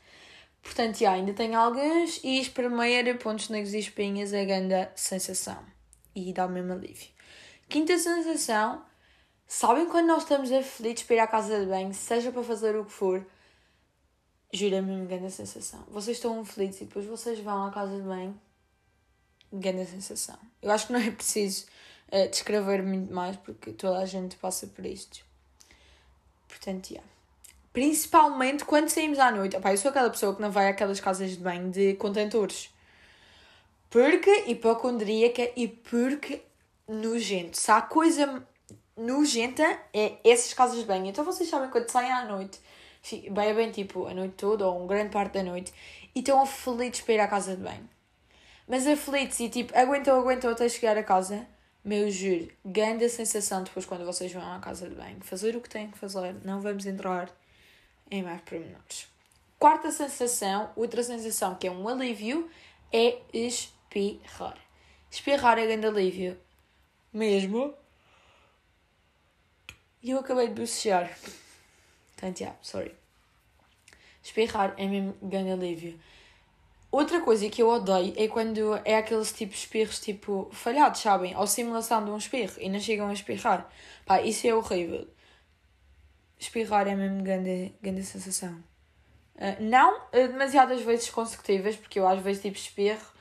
Portanto, 0.66 0.98
já, 0.98 1.12
ainda 1.12 1.32
tenho 1.32 1.56
alguns 1.56 2.20
e 2.24 2.40
espremer 2.40 3.16
pontos 3.18 3.48
negros 3.48 3.72
e 3.72 3.78
espinhas 3.78 4.32
é 4.32 4.44
grande 4.44 4.88
sensação. 4.96 5.64
E 6.14 6.32
dá 6.32 6.44
o 6.44 6.48
mesmo 6.48 6.72
alívio. 6.72 7.08
Quinta 7.68 7.96
sensação, 7.96 8.84
sabem 9.46 9.86
quando 9.86 10.08
nós 10.08 10.24
estamos 10.24 10.50
aflitos 10.50 11.04
para 11.04 11.16
ir 11.16 11.18
à 11.20 11.26
casa 11.28 11.60
de 11.60 11.66
banho, 11.66 11.94
seja 11.94 12.32
para 12.32 12.42
fazer 12.42 12.76
o 12.76 12.84
que 12.84 12.90
for, 12.90 13.24
jura 14.52 14.82
me 14.82 15.06
grande 15.06 15.30
sensação. 15.30 15.84
Vocês 15.88 16.16
estão 16.16 16.40
aflitos 16.40 16.80
e 16.80 16.84
depois 16.84 17.06
vocês 17.06 17.38
vão 17.38 17.66
à 17.66 17.70
casa 17.70 17.96
de 17.96 18.02
banho, 18.02 18.38
grande 19.52 19.86
sensação. 19.86 20.38
Eu 20.60 20.72
acho 20.72 20.88
que 20.88 20.92
não 20.92 21.00
é 21.00 21.10
preciso 21.12 21.66
uh, 22.08 22.28
descrever 22.28 22.82
muito 22.82 23.14
mais 23.14 23.36
porque 23.36 23.72
toda 23.72 23.98
a 23.98 24.04
gente 24.04 24.36
passa 24.36 24.66
por 24.66 24.84
isto. 24.84 25.24
Portanto, 26.48 26.88
já. 26.88 26.94
Yeah. 26.96 27.15
Principalmente 27.76 28.64
quando 28.64 28.88
saímos 28.88 29.18
à 29.18 29.30
noite. 29.30 29.54
Opa, 29.54 29.70
eu 29.70 29.76
sou 29.76 29.90
aquela 29.90 30.08
pessoa 30.08 30.34
que 30.34 30.40
não 30.40 30.50
vai 30.50 30.66
àquelas 30.66 30.98
casas 30.98 31.32
de 31.32 31.36
banho 31.36 31.70
de 31.70 31.92
contentores. 31.96 32.70
Porque 33.90 34.44
hipocondríaca 34.46 35.50
e 35.54 35.68
porque 35.68 36.40
nojento. 36.88 37.60
Se 37.60 37.70
há 37.70 37.82
coisa 37.82 38.42
nojenta, 38.96 39.62
é 39.92 40.14
essas 40.24 40.54
casas 40.54 40.78
de 40.78 40.86
banho. 40.86 41.04
Então 41.04 41.22
vocês 41.22 41.50
sabem 41.50 41.68
quando 41.68 41.90
saem 41.90 42.10
à 42.10 42.24
noite, 42.24 42.58
bem, 43.30 43.54
bem 43.54 43.70
tipo 43.70 44.06
a 44.06 44.14
noite 44.14 44.36
toda 44.38 44.66
ou 44.66 44.78
uma 44.78 44.86
grande 44.86 45.10
parte 45.10 45.34
da 45.34 45.42
noite, 45.42 45.70
e 46.14 46.20
estão 46.20 46.40
aflitos 46.40 47.02
para 47.02 47.12
ir 47.12 47.20
à 47.20 47.28
casa 47.28 47.54
de 47.54 47.62
banho. 47.62 47.86
Mas 48.66 48.86
aflitos 48.86 49.38
e 49.38 49.50
tipo, 49.50 49.78
aguentam, 49.78 50.18
aguentam 50.18 50.50
até 50.50 50.66
chegar 50.66 50.96
a 50.96 51.02
casa. 51.02 51.46
Meu 51.84 52.10
juro, 52.10 52.48
grande 52.64 53.06
sensação 53.10 53.62
depois 53.62 53.84
quando 53.84 54.06
vocês 54.06 54.32
vão 54.32 54.50
à 54.50 54.58
casa 54.60 54.88
de 54.88 54.94
banho. 54.94 55.18
Fazer 55.20 55.54
o 55.54 55.60
que 55.60 55.68
têm 55.68 55.90
que 55.90 55.98
fazer, 55.98 56.36
não 56.42 56.62
vamos 56.62 56.86
entrar 56.86 57.30
em 58.10 58.22
mais 58.22 58.40
pormenores. 58.42 59.08
Quarta 59.58 59.90
sensação, 59.90 60.70
outra 60.76 61.02
sensação 61.02 61.54
que 61.54 61.66
é 61.66 61.70
um 61.70 61.88
alívio, 61.88 62.50
é 62.92 63.18
espirrar. 63.32 64.58
Espirrar 65.10 65.58
é 65.58 65.66
grande 65.66 65.86
alívio. 65.86 66.38
Mesmo. 67.12 67.74
E 70.02 70.10
eu 70.10 70.18
acabei 70.18 70.48
de 70.48 70.60
bocejar. 70.60 71.16
Portanto, 72.14 72.54
sorry. 72.62 72.94
Espirrar 74.22 74.74
é 74.76 74.86
mesmo 74.86 75.16
grande 75.22 75.50
alívio. 75.52 75.98
Outra 76.90 77.20
coisa 77.20 77.48
que 77.48 77.62
eu 77.62 77.68
odeio 77.68 78.14
é 78.16 78.28
quando 78.28 78.74
é 78.84 78.96
aqueles 78.96 79.32
tipos 79.32 79.58
espirros 79.58 80.00
tipo 80.00 80.48
falhados, 80.52 81.00
sabem? 81.00 81.36
Ou 81.36 81.46
simulação 81.46 82.04
de 82.04 82.10
um 82.10 82.16
espirro 82.16 82.54
e 82.60 82.68
não 82.68 82.78
chegam 82.78 83.08
a 83.08 83.12
espirrar. 83.12 83.70
Pá, 84.04 84.20
isso 84.20 84.46
é 84.46 84.54
horrível 84.54 85.08
espirrar 86.38 86.86
é 86.86 86.94
mesmo 86.94 87.22
grande, 87.22 87.74
grande 87.80 88.04
sensação. 88.04 88.52
Uh, 89.36 89.62
não 89.62 89.98
uh, 89.98 90.28
demasiadas 90.28 90.82
vezes 90.82 91.10
consecutivas, 91.10 91.76
porque 91.76 91.98
eu 91.98 92.08
às 92.08 92.20
vezes 92.20 92.42
tipo 92.42 92.56
espirro 92.56 93.16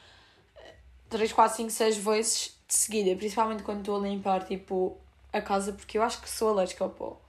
3, 1.09 1.31
4, 1.31 1.57
5, 1.57 1.69
6 1.69 1.97
vezes 1.97 2.57
de 2.67 2.73
seguida, 2.73 3.15
principalmente 3.15 3.63
quando 3.63 3.79
estou 3.79 3.97
a 3.97 4.07
limpar 4.07 4.43
tipo 4.45 4.97
a 5.31 5.41
casa, 5.41 5.73
porque 5.73 5.97
eu 5.97 6.03
acho 6.03 6.21
que 6.21 6.29
sou 6.29 6.49
alérgica 6.49 6.83
ao 6.83 6.89
pó. 6.89 7.19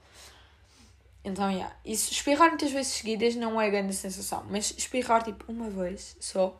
Então, 1.23 1.51
yeah. 1.51 1.75
Isso, 1.83 2.11
espirrar 2.11 2.49
muitas 2.49 2.71
vezes 2.71 2.93
seguidas 2.93 3.35
não 3.35 3.59
é 3.59 3.69
grande 3.69 3.93
sensação, 3.93 4.45
mas 4.49 4.73
espirrar 4.77 5.23
tipo 5.23 5.51
uma 5.51 5.69
vez 5.69 6.15
só. 6.19 6.59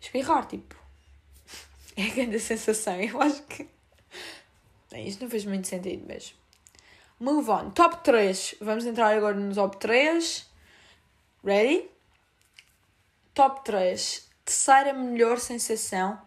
Espirrar 0.00 0.46
tipo. 0.46 0.76
É 1.96 2.10
grande 2.10 2.38
sensação. 2.38 3.00
Eu 3.00 3.20
acho 3.20 3.42
que. 3.44 3.68
Isto 4.94 5.24
não 5.24 5.30
fez 5.30 5.44
muito 5.44 5.66
sentido, 5.66 6.04
mas. 6.08 6.34
Move 7.20 7.50
on. 7.50 7.70
Top 7.70 8.04
3. 8.04 8.56
Vamos 8.60 8.86
entrar 8.86 9.16
agora 9.16 9.34
no 9.34 9.52
top 9.52 9.76
3. 9.78 10.46
Ready? 11.44 11.90
Top 13.34 13.64
3. 13.64 14.28
Terceira 14.44 14.92
melhor 14.92 15.38
sensação, 15.40 16.18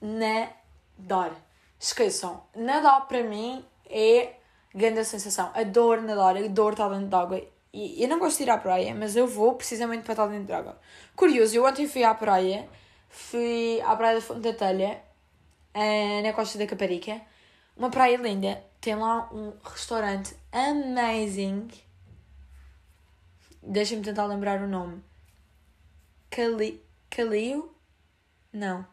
nadar. 0.00 1.32
Esqueçam, 1.78 2.42
nadar 2.56 3.06
para 3.06 3.22
mim 3.22 3.64
é 3.88 4.32
grande 4.74 5.04
sensação. 5.04 5.52
Adoro 5.54 6.02
nadar, 6.02 6.36
adoro 6.36 6.72
estar 6.72 6.88
dentro 6.88 7.06
d'água. 7.06 7.42
E 7.72 8.02
eu 8.02 8.08
não 8.08 8.18
gosto 8.18 8.38
de 8.38 8.44
ir 8.44 8.50
à 8.50 8.58
praia, 8.58 8.94
mas 8.94 9.16
eu 9.16 9.26
vou 9.26 9.54
precisamente 9.54 10.02
para 10.02 10.14
estar 10.14 10.26
dentro 10.26 10.46
d'água. 10.46 10.80
Curioso, 11.14 11.54
eu 11.54 11.64
ontem 11.64 11.86
fui 11.86 12.02
à 12.02 12.14
praia, 12.14 12.68
fui 13.08 13.80
à 13.82 13.94
praia 13.94 14.16
da 14.16 14.20
Fonte 14.22 14.40
da 14.40 14.52
Telha, 14.54 15.00
eh, 15.74 16.22
na 16.22 16.32
costa 16.32 16.58
da 16.58 16.66
Caparica. 16.66 17.20
Uma 17.76 17.90
praia 17.90 18.16
linda, 18.16 18.60
tem 18.80 18.94
lá 18.94 19.28
um 19.32 19.52
restaurante 19.62 20.36
amazing. 20.52 21.68
Deixa-me 23.62 24.02
tentar 24.02 24.26
lembrar 24.26 24.62
o 24.62 24.68
nome. 24.68 25.02
Cali... 26.30 26.82
Calio? 27.10 27.74
Não. 28.52 28.86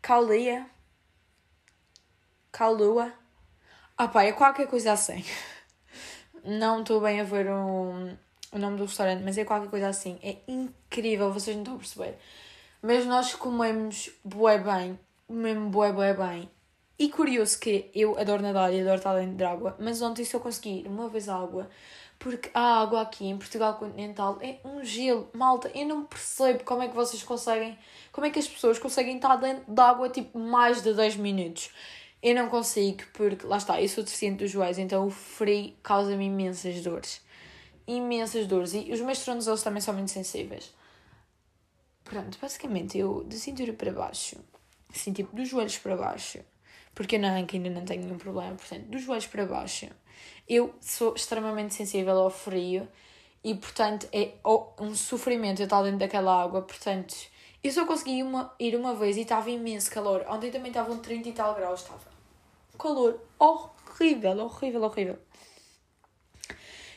Caulia? 0.00 0.66
Caulua? 2.50 3.12
Ah 3.96 4.08
pá, 4.08 4.24
é 4.24 4.32
qualquer 4.32 4.66
coisa 4.66 4.92
assim. 4.92 5.24
Não 6.42 6.80
estou 6.80 7.00
bem 7.00 7.20
a 7.20 7.24
ver 7.24 7.48
o, 7.48 8.16
o 8.52 8.58
nome 8.58 8.78
do 8.78 8.86
restaurante, 8.86 9.22
mas 9.22 9.36
é 9.36 9.44
qualquer 9.44 9.68
coisa 9.68 9.88
assim. 9.88 10.18
É 10.22 10.38
incrível, 10.48 11.32
vocês 11.32 11.54
não 11.54 11.62
estão 11.62 11.74
a 11.74 11.78
perceber. 11.78 12.18
Mas 12.80 13.04
nós 13.04 13.34
comemos 13.34 14.10
bué 14.24 14.58
bem, 14.58 14.98
mesmo 15.28 15.68
bué, 15.68 15.92
bué 15.92 16.14
bem. 16.14 16.50
E 17.00 17.08
curioso 17.08 17.58
que 17.58 17.90
eu 17.94 18.18
adoro 18.18 18.42
nadar 18.42 18.70
e 18.74 18.82
adoro 18.82 18.98
estar 18.98 19.14
dentro 19.14 19.34
de 19.34 19.42
água, 19.42 19.74
mas 19.80 20.02
ontem 20.02 20.22
só 20.22 20.38
consegui 20.38 20.80
ir 20.80 20.86
uma 20.86 21.08
vez 21.08 21.30
à 21.30 21.36
água, 21.36 21.70
porque 22.18 22.50
a 22.52 22.82
água 22.82 23.00
aqui 23.00 23.26
em 23.26 23.38
Portugal 23.38 23.72
continental 23.78 24.38
é 24.42 24.58
um 24.62 24.84
gelo. 24.84 25.30
Malta, 25.32 25.70
eu 25.74 25.86
não 25.86 26.04
percebo 26.04 26.62
como 26.62 26.82
é 26.82 26.88
que 26.88 26.94
vocês 26.94 27.22
conseguem, 27.22 27.78
como 28.12 28.26
é 28.26 28.30
que 28.30 28.38
as 28.38 28.46
pessoas 28.46 28.78
conseguem 28.78 29.16
estar 29.16 29.36
dentro 29.36 29.64
de 29.66 29.80
água 29.80 30.10
tipo 30.10 30.38
mais 30.38 30.82
de 30.82 30.92
10 30.92 31.16
minutos. 31.16 31.70
Eu 32.22 32.34
não 32.34 32.50
consigo, 32.50 33.02
porque 33.14 33.46
lá 33.46 33.56
está, 33.56 33.80
eu 33.80 33.88
sou 33.88 34.04
deficiente 34.04 34.44
dos 34.44 34.50
joelhos, 34.50 34.76
então 34.76 35.06
o 35.06 35.10
frio 35.10 35.72
causa-me 35.82 36.26
imensas 36.26 36.82
dores. 36.82 37.22
Imensas 37.86 38.46
dores. 38.46 38.74
E 38.74 38.92
os 38.92 39.00
meus 39.00 39.24
tornozelos 39.24 39.62
também 39.62 39.80
são 39.80 39.94
muito 39.94 40.10
sensíveis. 40.10 40.70
pronto, 42.04 42.38
basicamente 42.38 42.98
eu 42.98 43.24
de 43.24 43.38
cintura 43.38 43.72
para 43.72 43.90
baixo, 43.90 44.36
assim, 44.94 45.14
tipo, 45.14 45.34
dos 45.34 45.48
joelhos 45.48 45.78
para 45.78 45.96
baixo, 45.96 46.40
porque 46.94 47.16
eu 47.16 47.20
não, 47.20 47.28
ainda 47.34 47.70
não 47.70 47.84
tenho 47.84 48.04
nenhum 48.04 48.18
problema, 48.18 48.54
portanto, 48.54 48.84
dos 48.84 49.02
joelhos 49.02 49.26
para 49.26 49.46
baixo, 49.46 49.88
eu 50.48 50.74
sou 50.80 51.14
extremamente 51.14 51.74
sensível 51.74 52.18
ao 52.18 52.30
frio 52.30 52.88
e, 53.42 53.54
portanto, 53.54 54.08
é 54.12 54.32
um 54.78 54.94
sofrimento 54.94 55.60
eu 55.60 55.64
estar 55.64 55.82
dentro 55.82 55.98
daquela 55.98 56.42
água, 56.42 56.62
portanto, 56.62 57.14
eu 57.62 57.70
só 57.70 57.84
consegui 57.86 58.22
uma, 58.22 58.54
ir 58.58 58.74
uma 58.74 58.94
vez 58.94 59.16
e 59.16 59.20
estava 59.20 59.50
imenso 59.50 59.90
calor. 59.90 60.24
Ontem 60.28 60.50
também 60.50 60.70
estavam 60.70 60.98
30 60.98 61.28
e 61.28 61.32
tal 61.32 61.54
graus, 61.54 61.82
estava. 61.82 62.10
Calor 62.78 63.20
horrível, 63.38 64.38
horrível, 64.38 64.82
horrível. 64.82 65.18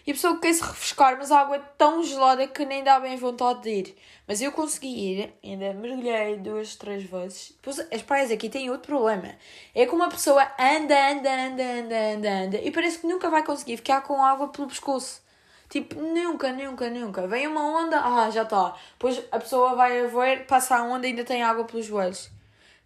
E 0.05 0.11
a 0.11 0.13
pessoa 0.13 0.37
quer 0.37 0.53
se 0.53 0.61
refrescar, 0.61 1.17
mas 1.17 1.31
a 1.31 1.39
água 1.39 1.55
é 1.55 1.61
tão 1.77 2.03
gelada 2.03 2.45
que 2.45 2.65
nem 2.65 2.83
dá 2.83 2.99
bem 2.99 3.15
vontade 3.15 3.61
de 3.61 3.69
ir. 3.69 3.95
Mas 4.27 4.41
eu 4.41 4.51
consegui 4.51 4.87
ir, 4.87 5.33
ainda 5.41 5.73
mergulhei 5.73 6.37
duas, 6.37 6.75
três 6.75 7.03
vezes. 7.03 7.51
Depois, 7.51 7.79
as 7.79 8.01
praias 8.01 8.29
aqui 8.29 8.49
têm 8.49 8.69
outro 8.69 8.87
problema. 8.87 9.35
É 9.73 9.85
que 9.85 9.95
uma 9.95 10.09
pessoa 10.09 10.43
anda, 10.59 11.11
anda, 11.11 11.29
anda, 11.29 11.63
anda, 11.63 12.13
anda, 12.15 12.29
anda 12.29 12.57
e 12.57 12.69
parece 12.69 12.99
que 12.99 13.07
nunca 13.07 13.29
vai 13.29 13.43
conseguir 13.43 13.77
ficar 13.77 14.01
com 14.01 14.21
água 14.21 14.49
pelo 14.49 14.67
pescoço. 14.67 15.21
Tipo, 15.69 15.95
nunca, 15.95 16.51
nunca, 16.51 16.89
nunca. 16.89 17.27
Vem 17.27 17.47
uma 17.47 17.65
onda, 17.65 17.99
ah, 17.99 18.29
já 18.29 18.43
está. 18.43 18.75
Depois 18.93 19.23
a 19.31 19.39
pessoa 19.39 19.73
vai 19.73 20.01
a 20.01 20.07
ver, 20.07 20.45
passa 20.45 20.75
a 20.75 20.83
onda 20.83 21.07
e 21.07 21.11
ainda 21.11 21.23
tem 21.23 21.41
água 21.43 21.63
pelos 21.63 21.85
joelhos. 21.85 22.29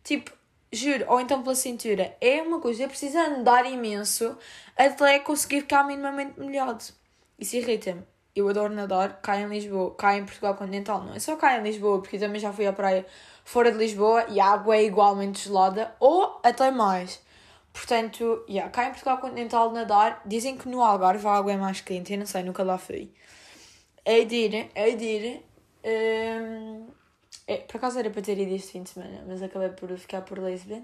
Tipo, 0.03 0.31
juro, 0.71 1.05
ou 1.07 1.19
então 1.19 1.41
pela 1.41 1.55
cintura. 1.55 2.15
É 2.21 2.41
uma 2.41 2.59
coisa, 2.61 2.83
é 2.83 2.87
preciso 2.87 3.17
andar 3.17 3.65
imenso 3.65 4.37
até 4.77 5.19
conseguir 5.19 5.61
ficar 5.61 5.83
minimamente 5.83 6.39
molhado. 6.39 6.83
Isso 7.39 7.55
irrita-me. 7.57 8.03
Eu 8.35 8.47
adoro 8.49 8.73
nadar, 8.73 9.21
cá 9.21 9.39
em 9.39 9.47
Lisboa, 9.47 9.95
cá 9.95 10.15
em 10.15 10.25
Portugal 10.25 10.55
continental, 10.55 11.03
não 11.03 11.13
é 11.13 11.19
só 11.19 11.35
cá 11.35 11.57
em 11.57 11.63
Lisboa, 11.63 11.99
porque 12.01 12.17
eu 12.17 12.19
também 12.19 12.39
já 12.39 12.53
fui 12.53 12.67
à 12.67 12.73
praia 12.73 13.05
fora 13.43 13.71
de 13.71 13.77
Lisboa 13.77 14.25
e 14.29 14.39
a 14.39 14.45
água 14.45 14.75
é 14.77 14.83
igualmente 14.83 15.45
gelada, 15.45 15.95
ou 15.99 16.39
até 16.43 16.69
mais. 16.69 17.19
Portanto, 17.73 18.43
yeah, 18.49 18.71
cá 18.71 18.85
em 18.87 18.91
Portugal 18.91 19.17
continental 19.19 19.71
nadar, 19.71 20.21
dizem 20.25 20.57
que 20.57 20.67
no 20.69 20.81
Algarve 20.81 21.25
a 21.27 21.31
água 21.31 21.51
é 21.51 21.57
mais 21.57 21.81
quente, 21.81 22.13
eu 22.13 22.19
não 22.19 22.25
sei, 22.25 22.43
nunca 22.43 22.63
lá 22.63 22.77
fui. 22.77 23.11
É 24.05 24.23
de 24.23 24.35
ir, 24.35 24.71
é 24.75 24.91
de 24.95 25.05
ir. 25.05 25.43
Um, 25.83 26.87
é, 27.47 27.57
por 27.57 27.77
acaso 27.77 27.99
era 27.99 28.09
para 28.09 28.21
ter 28.21 28.37
ido 28.37 28.53
este 28.53 28.71
fim 28.73 28.83
de 28.83 28.89
semana, 28.89 29.23
mas 29.27 29.41
acabei 29.41 29.69
por 29.69 29.89
ficar 29.97 30.21
por 30.21 30.37
Lisbon. 30.39 30.83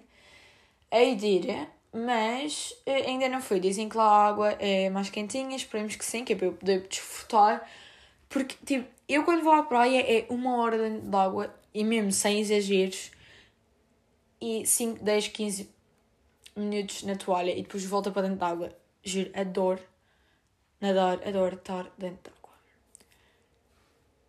É 0.91 1.13
de 1.15 1.25
ir, 1.27 1.67
mas 1.93 2.75
eh, 2.85 3.07
ainda 3.07 3.29
não 3.29 3.41
fui. 3.41 3.59
Dizem 3.59 3.87
que 3.87 3.95
lá 3.95 4.05
a 4.05 4.27
água 4.27 4.51
é 4.53 4.89
mais 4.89 5.09
quentinha, 5.09 5.55
esperemos 5.55 5.95
que 5.95 6.03
sim, 6.03 6.25
que 6.25 6.33
é 6.33 6.35
para 6.35 6.47
eu 6.47 6.53
poder 6.53 6.87
desfrutar. 6.87 7.69
Porque, 8.27 8.55
tipo, 8.65 8.89
eu 9.07 9.23
quando 9.23 9.43
vou 9.43 9.53
à 9.53 9.63
praia 9.63 10.01
é 10.01 10.25
uma 10.29 10.57
hora 10.57 10.89
de 10.89 11.15
água, 11.15 11.53
e 11.73 11.83
mesmo 11.83 12.11
sem 12.11 12.39
exageros, 12.39 13.11
e 14.41 14.65
5, 14.65 15.03
10, 15.03 15.27
15 15.29 15.69
minutos 16.55 17.03
na 17.03 17.15
toalha 17.15 17.51
e 17.51 17.61
depois 17.61 17.85
volta 17.85 18.11
para 18.11 18.23
dentro 18.23 18.37
da 18.37 18.47
água. 18.47 18.75
Juro, 19.03 19.31
adoro 19.33 19.81
nadar, 20.81 21.25
adoro 21.27 21.55
estar 21.55 21.83
dentro 21.97 22.23
da 22.23 22.37
água. 22.37 22.53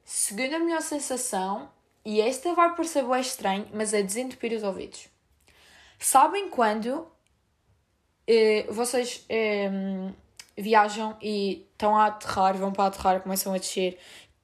Segunda 0.05 0.59
melhor 0.59 0.83
sensação, 0.83 1.71
e 2.05 2.21
esta 2.21 2.55
vai 2.55 2.75
parecer 2.75 3.05
bem 3.05 3.21
estranho, 3.21 3.69
mas 3.73 3.95
é 3.95 4.03
desentupir 4.03 4.53
os 4.53 4.63
ouvidos. 4.63 5.09
Sabem 5.99 6.51
quando 6.51 7.11
eh, 8.27 8.67
vocês 8.71 9.25
eh, 9.29 9.71
viajam 10.57 11.17
e 11.21 11.67
estão 11.73 11.97
a 11.97 12.07
aterrar, 12.07 12.57
vão 12.57 12.73
para 12.73 12.87
aterrar, 12.87 13.21
começam 13.21 13.53
a 13.53 13.59
descer 13.59 13.99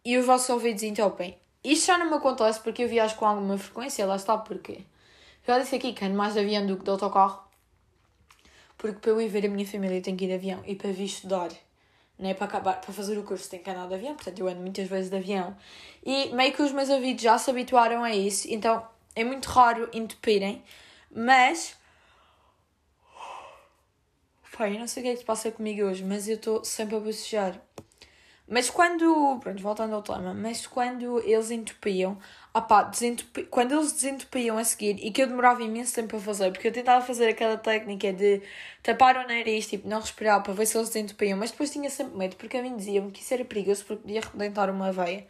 e 0.05 0.17
os 0.17 0.27
vossos 0.27 0.49
ouvidos 0.51 0.83
entopem. 0.83 1.37
Isto 1.63 1.87
já 1.89 1.99
não 1.99 2.09
me 2.09 2.17
acontece 2.17 2.61
porque 2.61 2.85
eu 2.85 2.89
viajo 2.89 3.17
com 3.17 3.27
alguma 3.27 3.59
frequência, 3.59 4.07
lá 4.07 4.17
está 4.17 4.37
porque 4.39 4.79
Já 5.47 5.59
disse 5.59 5.77
aqui 5.77 5.93
que 5.93 6.05
ando 6.05 6.17
mais 6.17 6.35
de 6.35 6.41
avião 6.41 6.67
do 6.67 6.77
que 6.77 6.85
de 6.85 6.91
autocarro. 6.91 7.43
Porque 8.79 8.99
para 8.99 9.11
eu 9.11 9.21
ir 9.21 9.29
ver 9.29 9.47
a 9.47 9.49
minha 9.49 9.67
família 9.67 9.99
eu 9.99 10.03
tenho 10.03 10.17
que 10.17 10.25
ir 10.25 10.29
de 10.29 10.35
avião 10.35 10.63
e 10.67 10.75
para 10.75 10.91
vir 10.91 11.05
estudar, 11.05 11.51
né, 12.19 12.35
para 12.35 12.47
acabar, 12.47 12.81
para 12.81 12.93
fazer 12.93 13.19
o 13.19 13.23
curso 13.25 13.51
tenho 13.51 13.63
que 13.63 13.71
andar 13.71 13.87
de 13.89 13.95
avião, 13.95 14.15
portanto 14.15 14.39
eu 14.39 14.49
ando 14.49 14.61
muitas 14.61 14.89
vezes 14.89 15.11
de 15.11 15.17
avião. 15.17 15.57
E 16.05 16.33
meio 16.33 16.53
que 16.53 16.63
os 16.63 16.73
meus 16.73 16.89
ouvidos 16.89 17.23
já 17.23 17.37
se 17.37 17.51
habituaram 17.51 18.03
a 18.03 18.15
isso, 18.15 18.47
então 18.51 18.87
é 19.15 19.23
muito 19.25 19.47
raro 19.47 19.89
entupirem, 19.93 20.63
mas 21.15 21.77
Pai, 24.61 24.75
eu 24.75 24.79
não 24.79 24.87
sei 24.87 25.03
o 25.03 25.05
que 25.05 25.09
é 25.09 25.13
que 25.15 25.21
se 25.21 25.25
passa 25.25 25.51
comigo 25.51 25.87
hoje, 25.87 26.05
mas 26.05 26.29
eu 26.29 26.35
estou 26.35 26.63
sempre 26.63 26.95
a 26.95 27.01
bocejar. 27.01 27.59
Mas 28.47 28.69
quando. 28.69 29.39
Pronto, 29.41 29.63
voltando 29.63 29.95
ao 29.95 30.03
tema, 30.03 30.35
mas 30.35 30.67
quando 30.67 31.19
eles 31.21 31.51
entupiam, 31.51 32.19
opá, 32.53 32.83
desentupi, 32.83 33.45
quando 33.45 33.73
eles 33.73 33.91
desentupiam 33.93 34.59
a 34.59 34.65
seguir, 34.65 34.99
e 35.03 35.11
que 35.11 35.23
eu 35.23 35.27
demorava 35.29 35.63
imenso 35.63 35.95
tempo 35.95 36.15
a 36.15 36.21
fazer, 36.21 36.53
porque 36.53 36.69
eu 36.69 36.73
tentava 36.73 37.03
fazer 37.03 37.31
aquela 37.31 37.57
técnica 37.57 38.13
de 38.13 38.43
tapar 38.83 39.17
o 39.17 39.27
nariz, 39.27 39.67
tipo, 39.67 39.89
não 39.89 39.99
respirar 39.99 40.43
para 40.43 40.53
ver 40.53 40.67
se 40.67 40.77
eles 40.77 40.91
desentupiam, 40.91 41.39
mas 41.39 41.53
depois 41.53 41.71
tinha 41.71 41.89
sempre 41.89 42.19
medo, 42.19 42.37
porque 42.37 42.59
a 42.59 42.63
mim 42.63 42.77
dizia-me 42.77 43.11
que 43.11 43.23
isso 43.23 43.33
era 43.33 43.47
perigoso 43.47 43.83
porque 43.87 44.03
podia 44.03 44.21
arrebentar 44.21 44.69
uma 44.69 44.93
veia. 44.93 45.27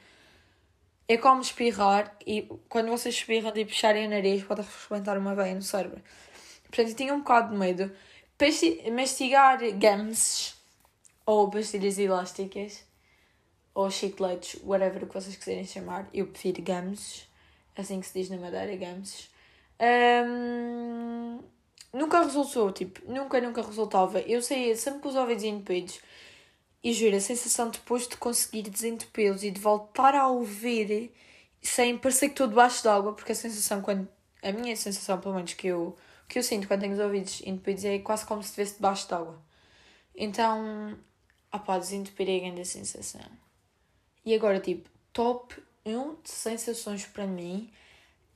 É 1.06 1.16
como 1.16 1.40
espirrar, 1.40 2.16
e 2.26 2.48
quando 2.68 2.88
vocês 2.88 3.14
espirram, 3.14 3.52
tipo, 3.52 3.70
fecharem 3.70 4.08
o 4.08 4.10
nariz, 4.10 4.42
pode 4.42 4.62
arrebentar 4.62 5.16
uma 5.16 5.36
veia 5.36 5.54
no 5.54 5.62
cérebro. 5.62 6.02
Portanto, 6.64 6.88
eu 6.88 6.96
tinha 6.96 7.14
um 7.14 7.18
bocado 7.18 7.52
de 7.52 7.56
medo 7.56 7.92
mastigar 8.92 9.58
gums 9.72 10.54
ou 11.26 11.50
pastilhas 11.50 11.98
elásticas 11.98 12.84
ou 13.74 13.90
chicletes, 13.90 14.60
whatever 14.64 15.06
que 15.06 15.14
vocês 15.14 15.36
quiserem 15.36 15.64
chamar. 15.64 16.08
Eu 16.12 16.26
prefiro 16.26 16.62
gums, 16.62 17.28
assim 17.76 18.00
que 18.00 18.06
se 18.06 18.18
diz 18.18 18.30
na 18.30 18.36
madeira, 18.36 18.74
gums. 18.76 19.30
Um, 19.80 21.40
nunca 21.92 22.22
resultou, 22.22 22.72
tipo, 22.72 23.00
nunca, 23.10 23.40
nunca 23.40 23.62
resultava. 23.62 24.20
Eu 24.20 24.42
saía 24.42 24.76
sempre 24.76 25.00
com 25.00 25.08
os 25.08 25.16
ouvidos 25.16 25.44
entupidos 25.44 26.00
e 26.82 26.92
juro, 26.92 27.16
a 27.16 27.20
sensação 27.20 27.70
depois 27.70 28.08
de 28.08 28.16
conseguir 28.16 28.62
desentupi-los 28.62 29.44
e 29.44 29.50
de 29.50 29.60
voltar 29.60 30.14
a 30.14 30.28
ouvir 30.28 31.12
sem 31.62 31.98
parecer 31.98 32.28
que 32.28 32.32
estou 32.32 32.48
debaixo 32.48 32.82
d'água, 32.82 33.12
porque 33.12 33.32
a 33.32 33.34
sensação, 33.34 33.82
quando 33.82 34.08
a 34.42 34.50
minha 34.50 34.74
sensação, 34.74 35.20
pelo 35.20 35.34
menos 35.34 35.52
que 35.52 35.66
eu 35.66 35.94
que 36.30 36.38
eu 36.38 36.42
sinto 36.44 36.68
quando 36.68 36.82
tenho 36.82 36.94
os 36.94 37.00
ouvidos 37.00 37.42
entupidos 37.44 37.84
é 37.84 37.98
quase 37.98 38.24
como 38.24 38.40
se 38.42 38.50
estivesse 38.50 38.76
debaixo 38.76 39.08
de 39.08 39.14
água. 39.14 39.42
Então, 40.16 40.96
opá, 41.52 41.76
desentupir 41.76 42.30
é 42.30 42.36
a 42.36 42.40
grande 42.40 42.64
sensação. 42.64 43.26
E 44.24 44.32
agora, 44.32 44.60
tipo, 44.60 44.88
top 45.12 45.60
1 45.84 46.14
de 46.22 46.30
sensações 46.30 47.04
para 47.04 47.26
mim 47.26 47.68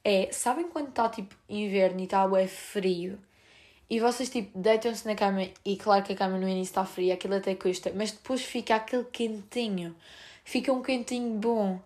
é, 0.03 0.29
sabem 0.33 0.69
quando 0.69 0.89
está 0.89 1.09
tipo 1.09 1.37
inverno 1.49 2.01
e 2.01 2.05
está 2.05 2.29
é 2.39 2.49
frio 2.49 3.19
e 3.89 4.01
vocês 4.01 4.29
tipo 4.29 4.59
deitam-se 4.59 5.07
na 5.07 5.15
cama 5.15 5.49
e 5.65 5.77
claro 5.77 6.03
que 6.03 6.15
a 6.15 6.17
cama 6.17 6.37
no 6.39 6.49
início 6.49 6.71
está 6.71 6.85
fria, 6.85 7.15
aquilo 7.15 7.35
até 7.35 7.55
custa, 7.55 7.93
mas 7.95 8.11
depois 8.13 8.43
fica 8.43 8.75
aquele 8.75 9.05
quentinho, 9.05 9.95
fica 10.43 10.73
um 10.73 10.83
quentinho 10.83 11.39
bom. 11.39 11.81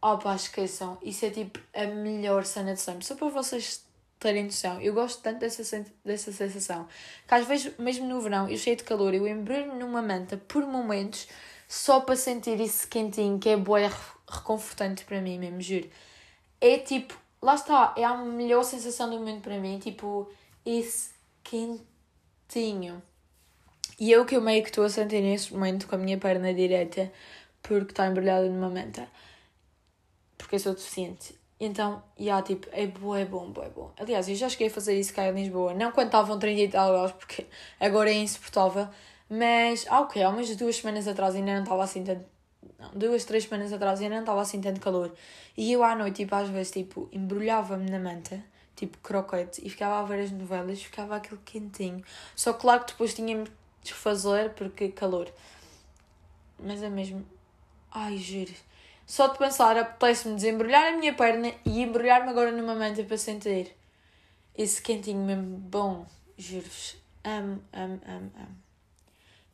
Opa, 0.00 0.34
esqueçam, 0.34 0.98
isso 1.00 1.24
é 1.24 1.30
tipo 1.30 1.60
a 1.72 1.86
melhor 1.86 2.44
cena 2.44 2.74
de 2.74 2.80
sempre. 2.80 3.04
Só 3.04 3.14
para 3.14 3.28
vocês 3.28 3.84
terem 4.22 4.44
noção. 4.44 4.80
Eu 4.80 4.94
gosto 4.94 5.20
tanto 5.20 5.40
dessa, 5.40 5.84
dessa 6.04 6.32
sensação 6.32 6.88
que 7.26 7.34
às 7.34 7.46
vezes, 7.46 7.76
mesmo 7.78 8.06
no 8.06 8.20
verão, 8.20 8.48
eu 8.48 8.56
cheio 8.56 8.76
de 8.76 8.84
calor, 8.84 9.12
eu 9.12 9.26
embrulho 9.26 9.74
numa 9.74 10.00
manta 10.00 10.36
por 10.36 10.64
momentos 10.64 11.28
só 11.68 12.00
para 12.00 12.16
sentir 12.16 12.60
isso 12.60 12.86
quentinho, 12.88 13.38
que 13.38 13.48
é 13.48 13.56
boa 13.56 13.90
reconfortante 14.30 15.04
para 15.04 15.20
mim 15.20 15.38
mesmo, 15.38 15.60
juro. 15.60 15.90
É 16.60 16.78
tipo, 16.78 17.18
lá 17.40 17.54
está, 17.54 17.94
é 17.96 18.04
a 18.04 18.16
melhor 18.16 18.62
sensação 18.62 19.10
do 19.10 19.18
momento 19.18 19.42
para 19.42 19.58
mim, 19.58 19.78
tipo, 19.78 20.30
esse 20.64 21.10
quentinho. 21.42 23.02
E 23.98 24.16
o 24.16 24.24
que 24.24 24.36
eu 24.36 24.40
meio 24.40 24.62
que 24.62 24.68
estou 24.68 24.84
a 24.84 24.88
sentir 24.88 25.20
neste 25.20 25.52
momento 25.52 25.86
com 25.86 25.94
a 25.94 25.98
minha 25.98 26.18
perna 26.18 26.52
direita, 26.52 27.12
porque 27.62 27.92
está 27.92 28.06
embrulhada 28.06 28.48
numa 28.48 28.68
manta. 28.68 29.08
Porque 30.36 30.56
eu 30.56 30.60
sou 30.60 30.74
deficiente. 30.74 31.41
Então, 31.64 32.02
e 32.18 32.24
yeah, 32.24 32.44
tipo, 32.44 32.66
é 32.72 32.88
bom, 32.88 33.14
é 33.14 33.24
bom, 33.24 33.52
é 33.62 33.68
bom. 33.68 33.92
Aliás, 33.96 34.28
eu 34.28 34.34
já 34.34 34.48
cheguei 34.48 34.66
a 34.66 34.70
fazer 34.70 34.98
isso 34.98 35.14
cá 35.14 35.28
em 35.28 35.32
Lisboa. 35.32 35.72
Não 35.72 35.92
quando 35.92 36.06
estavam 36.06 36.36
30 36.36 36.60
e 36.60 36.68
tal 36.68 36.90
graus, 36.90 37.12
porque 37.12 37.46
agora 37.78 38.10
é 38.10 38.14
insuportável. 38.14 38.88
Mas, 39.30 39.86
ah, 39.88 40.00
ok, 40.00 40.20
há 40.24 40.28
umas 40.28 40.56
duas 40.56 40.74
semanas 40.74 41.06
atrás 41.06 41.36
ainda 41.36 41.54
não 41.54 41.62
estava 41.62 41.84
assim 41.84 42.02
tanto. 42.02 42.24
Não, 42.80 42.90
duas, 42.96 43.24
três 43.24 43.44
semanas 43.44 43.72
atrás 43.72 44.00
ainda 44.00 44.16
não 44.16 44.22
estava 44.22 44.40
assim 44.40 44.60
tanto 44.60 44.80
calor. 44.80 45.12
E 45.56 45.70
eu 45.72 45.84
à 45.84 45.94
noite, 45.94 46.16
tipo, 46.16 46.34
às 46.34 46.48
vezes, 46.48 46.72
tipo, 46.72 47.08
embrulhava-me 47.12 47.88
na 47.88 48.00
manta, 48.00 48.42
tipo, 48.74 48.98
croquete, 48.98 49.64
e 49.64 49.70
ficava 49.70 50.00
a 50.00 50.02
ver 50.02 50.20
as 50.24 50.32
novelas, 50.32 50.82
ficava 50.82 51.14
aquele 51.14 51.40
quentinho. 51.44 52.02
Só 52.34 52.52
claro 52.54 52.80
que 52.84 52.90
depois 52.92 53.14
tinha-me 53.14 53.46
de 53.84 53.94
fazer 53.94 54.50
porque 54.54 54.88
calor. 54.88 55.28
Mas 56.58 56.82
é 56.82 56.88
mesmo. 56.90 57.24
Ai, 57.92 58.16
juro 58.18 58.52
só 59.12 59.26
de 59.26 59.36
pensar, 59.36 59.76
apetece-me 59.76 60.36
desembrulhar 60.36 60.86
a 60.86 60.96
minha 60.96 61.12
perna 61.12 61.52
e 61.66 61.82
embrulhar-me 61.82 62.30
agora 62.30 62.50
numa 62.50 62.74
manta 62.74 63.04
para 63.04 63.18
sentir 63.18 63.76
esse 64.56 64.80
quentinho 64.80 65.22
mesmo 65.22 65.58
bom. 65.58 66.06
Juro-vos. 66.38 66.96
Amo, 67.22 67.62
amo, 67.74 68.00
amo, 68.06 68.32
amo. 68.34 68.56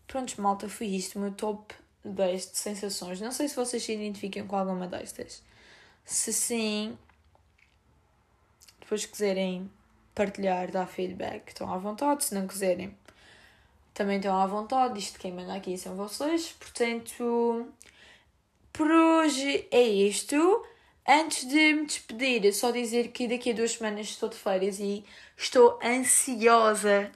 Prontos, 0.06 0.36
malta, 0.36 0.68
foi 0.68 0.86
isto. 0.86 1.16
O 1.16 1.22
meu 1.22 1.32
top 1.32 1.74
10 2.04 2.52
de 2.52 2.56
sensações. 2.56 3.20
Não 3.20 3.32
sei 3.32 3.48
se 3.48 3.56
vocês 3.56 3.82
se 3.82 3.94
identificam 3.94 4.46
com 4.46 4.54
alguma 4.54 4.86
destas. 4.86 5.42
Se 6.04 6.32
sim, 6.32 6.96
depois 8.78 9.06
quiserem 9.06 9.68
partilhar, 10.14 10.70
dar 10.70 10.86
feedback, 10.86 11.48
estão 11.48 11.68
à 11.74 11.78
vontade. 11.78 12.22
Se 12.22 12.32
não 12.32 12.46
quiserem, 12.46 12.96
também 13.92 14.18
estão 14.18 14.40
à 14.40 14.46
vontade. 14.46 15.00
Isto 15.00 15.18
quem 15.18 15.32
manda 15.32 15.52
aqui 15.52 15.76
são 15.76 15.96
vocês. 15.96 16.52
Portanto, 16.60 17.74
por 18.72 18.90
hoje 18.90 19.66
é 19.70 19.82
isto. 19.82 20.64
Antes 21.06 21.48
de 21.48 21.74
me 21.74 21.86
despedir, 21.86 22.52
só 22.52 22.70
dizer 22.70 23.08
que 23.08 23.26
daqui 23.26 23.50
a 23.50 23.54
duas 23.54 23.72
semanas 23.72 24.08
estou 24.08 24.28
de 24.28 24.36
férias 24.36 24.78
e 24.78 25.04
estou 25.36 25.78
ansiosa 25.82 27.10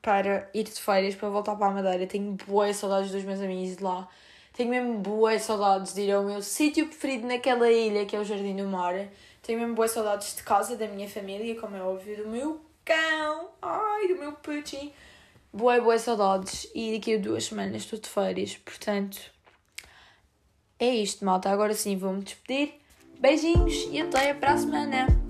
para 0.00 0.48
ir 0.54 0.64
de 0.64 0.80
férias, 0.80 1.14
para 1.14 1.28
voltar 1.28 1.54
para 1.56 1.66
a 1.66 1.70
Madeira. 1.70 2.06
Tenho 2.06 2.32
boas 2.46 2.76
saudades 2.76 3.10
dos 3.10 3.24
meus 3.24 3.40
amigos 3.40 3.76
de 3.76 3.84
lá. 3.84 4.08
Tenho 4.54 4.70
mesmo 4.70 4.98
boas 5.00 5.42
saudades 5.42 5.92
de 5.92 6.00
ir 6.02 6.12
ao 6.12 6.24
meu 6.24 6.40
sítio 6.40 6.86
preferido 6.86 7.26
naquela 7.26 7.70
ilha, 7.70 8.06
que 8.06 8.16
é 8.16 8.18
o 8.18 8.24
Jardim 8.24 8.56
do 8.56 8.64
Mar. 8.64 8.94
Tenho 9.42 9.60
mesmo 9.60 9.74
boas 9.74 9.90
saudades 9.90 10.34
de 10.34 10.42
casa, 10.42 10.76
da 10.76 10.88
minha 10.88 11.08
família, 11.08 11.60
como 11.60 11.76
é 11.76 11.82
óbvio, 11.82 12.16
do 12.16 12.28
meu 12.28 12.60
cão, 12.84 13.50
ai, 13.60 14.08
do 14.08 14.16
meu 14.16 14.32
putinho. 14.32 14.92
Boas, 15.52 15.82
boas 15.82 16.00
saudades. 16.00 16.70
E 16.74 16.94
daqui 16.94 17.16
a 17.16 17.18
duas 17.18 17.44
semanas 17.44 17.82
estou 17.82 17.98
de 17.98 18.08
férias, 18.08 18.56
portanto, 18.56 19.35
é 20.78 20.94
isto, 20.94 21.24
malta. 21.24 21.50
Agora 21.50 21.74
sim, 21.74 21.96
vou-me 21.96 22.22
despedir. 22.22 22.74
Beijinhos 23.18 23.88
e 23.90 24.00
até 24.00 24.30
a 24.30 24.56
semana. 24.56 25.25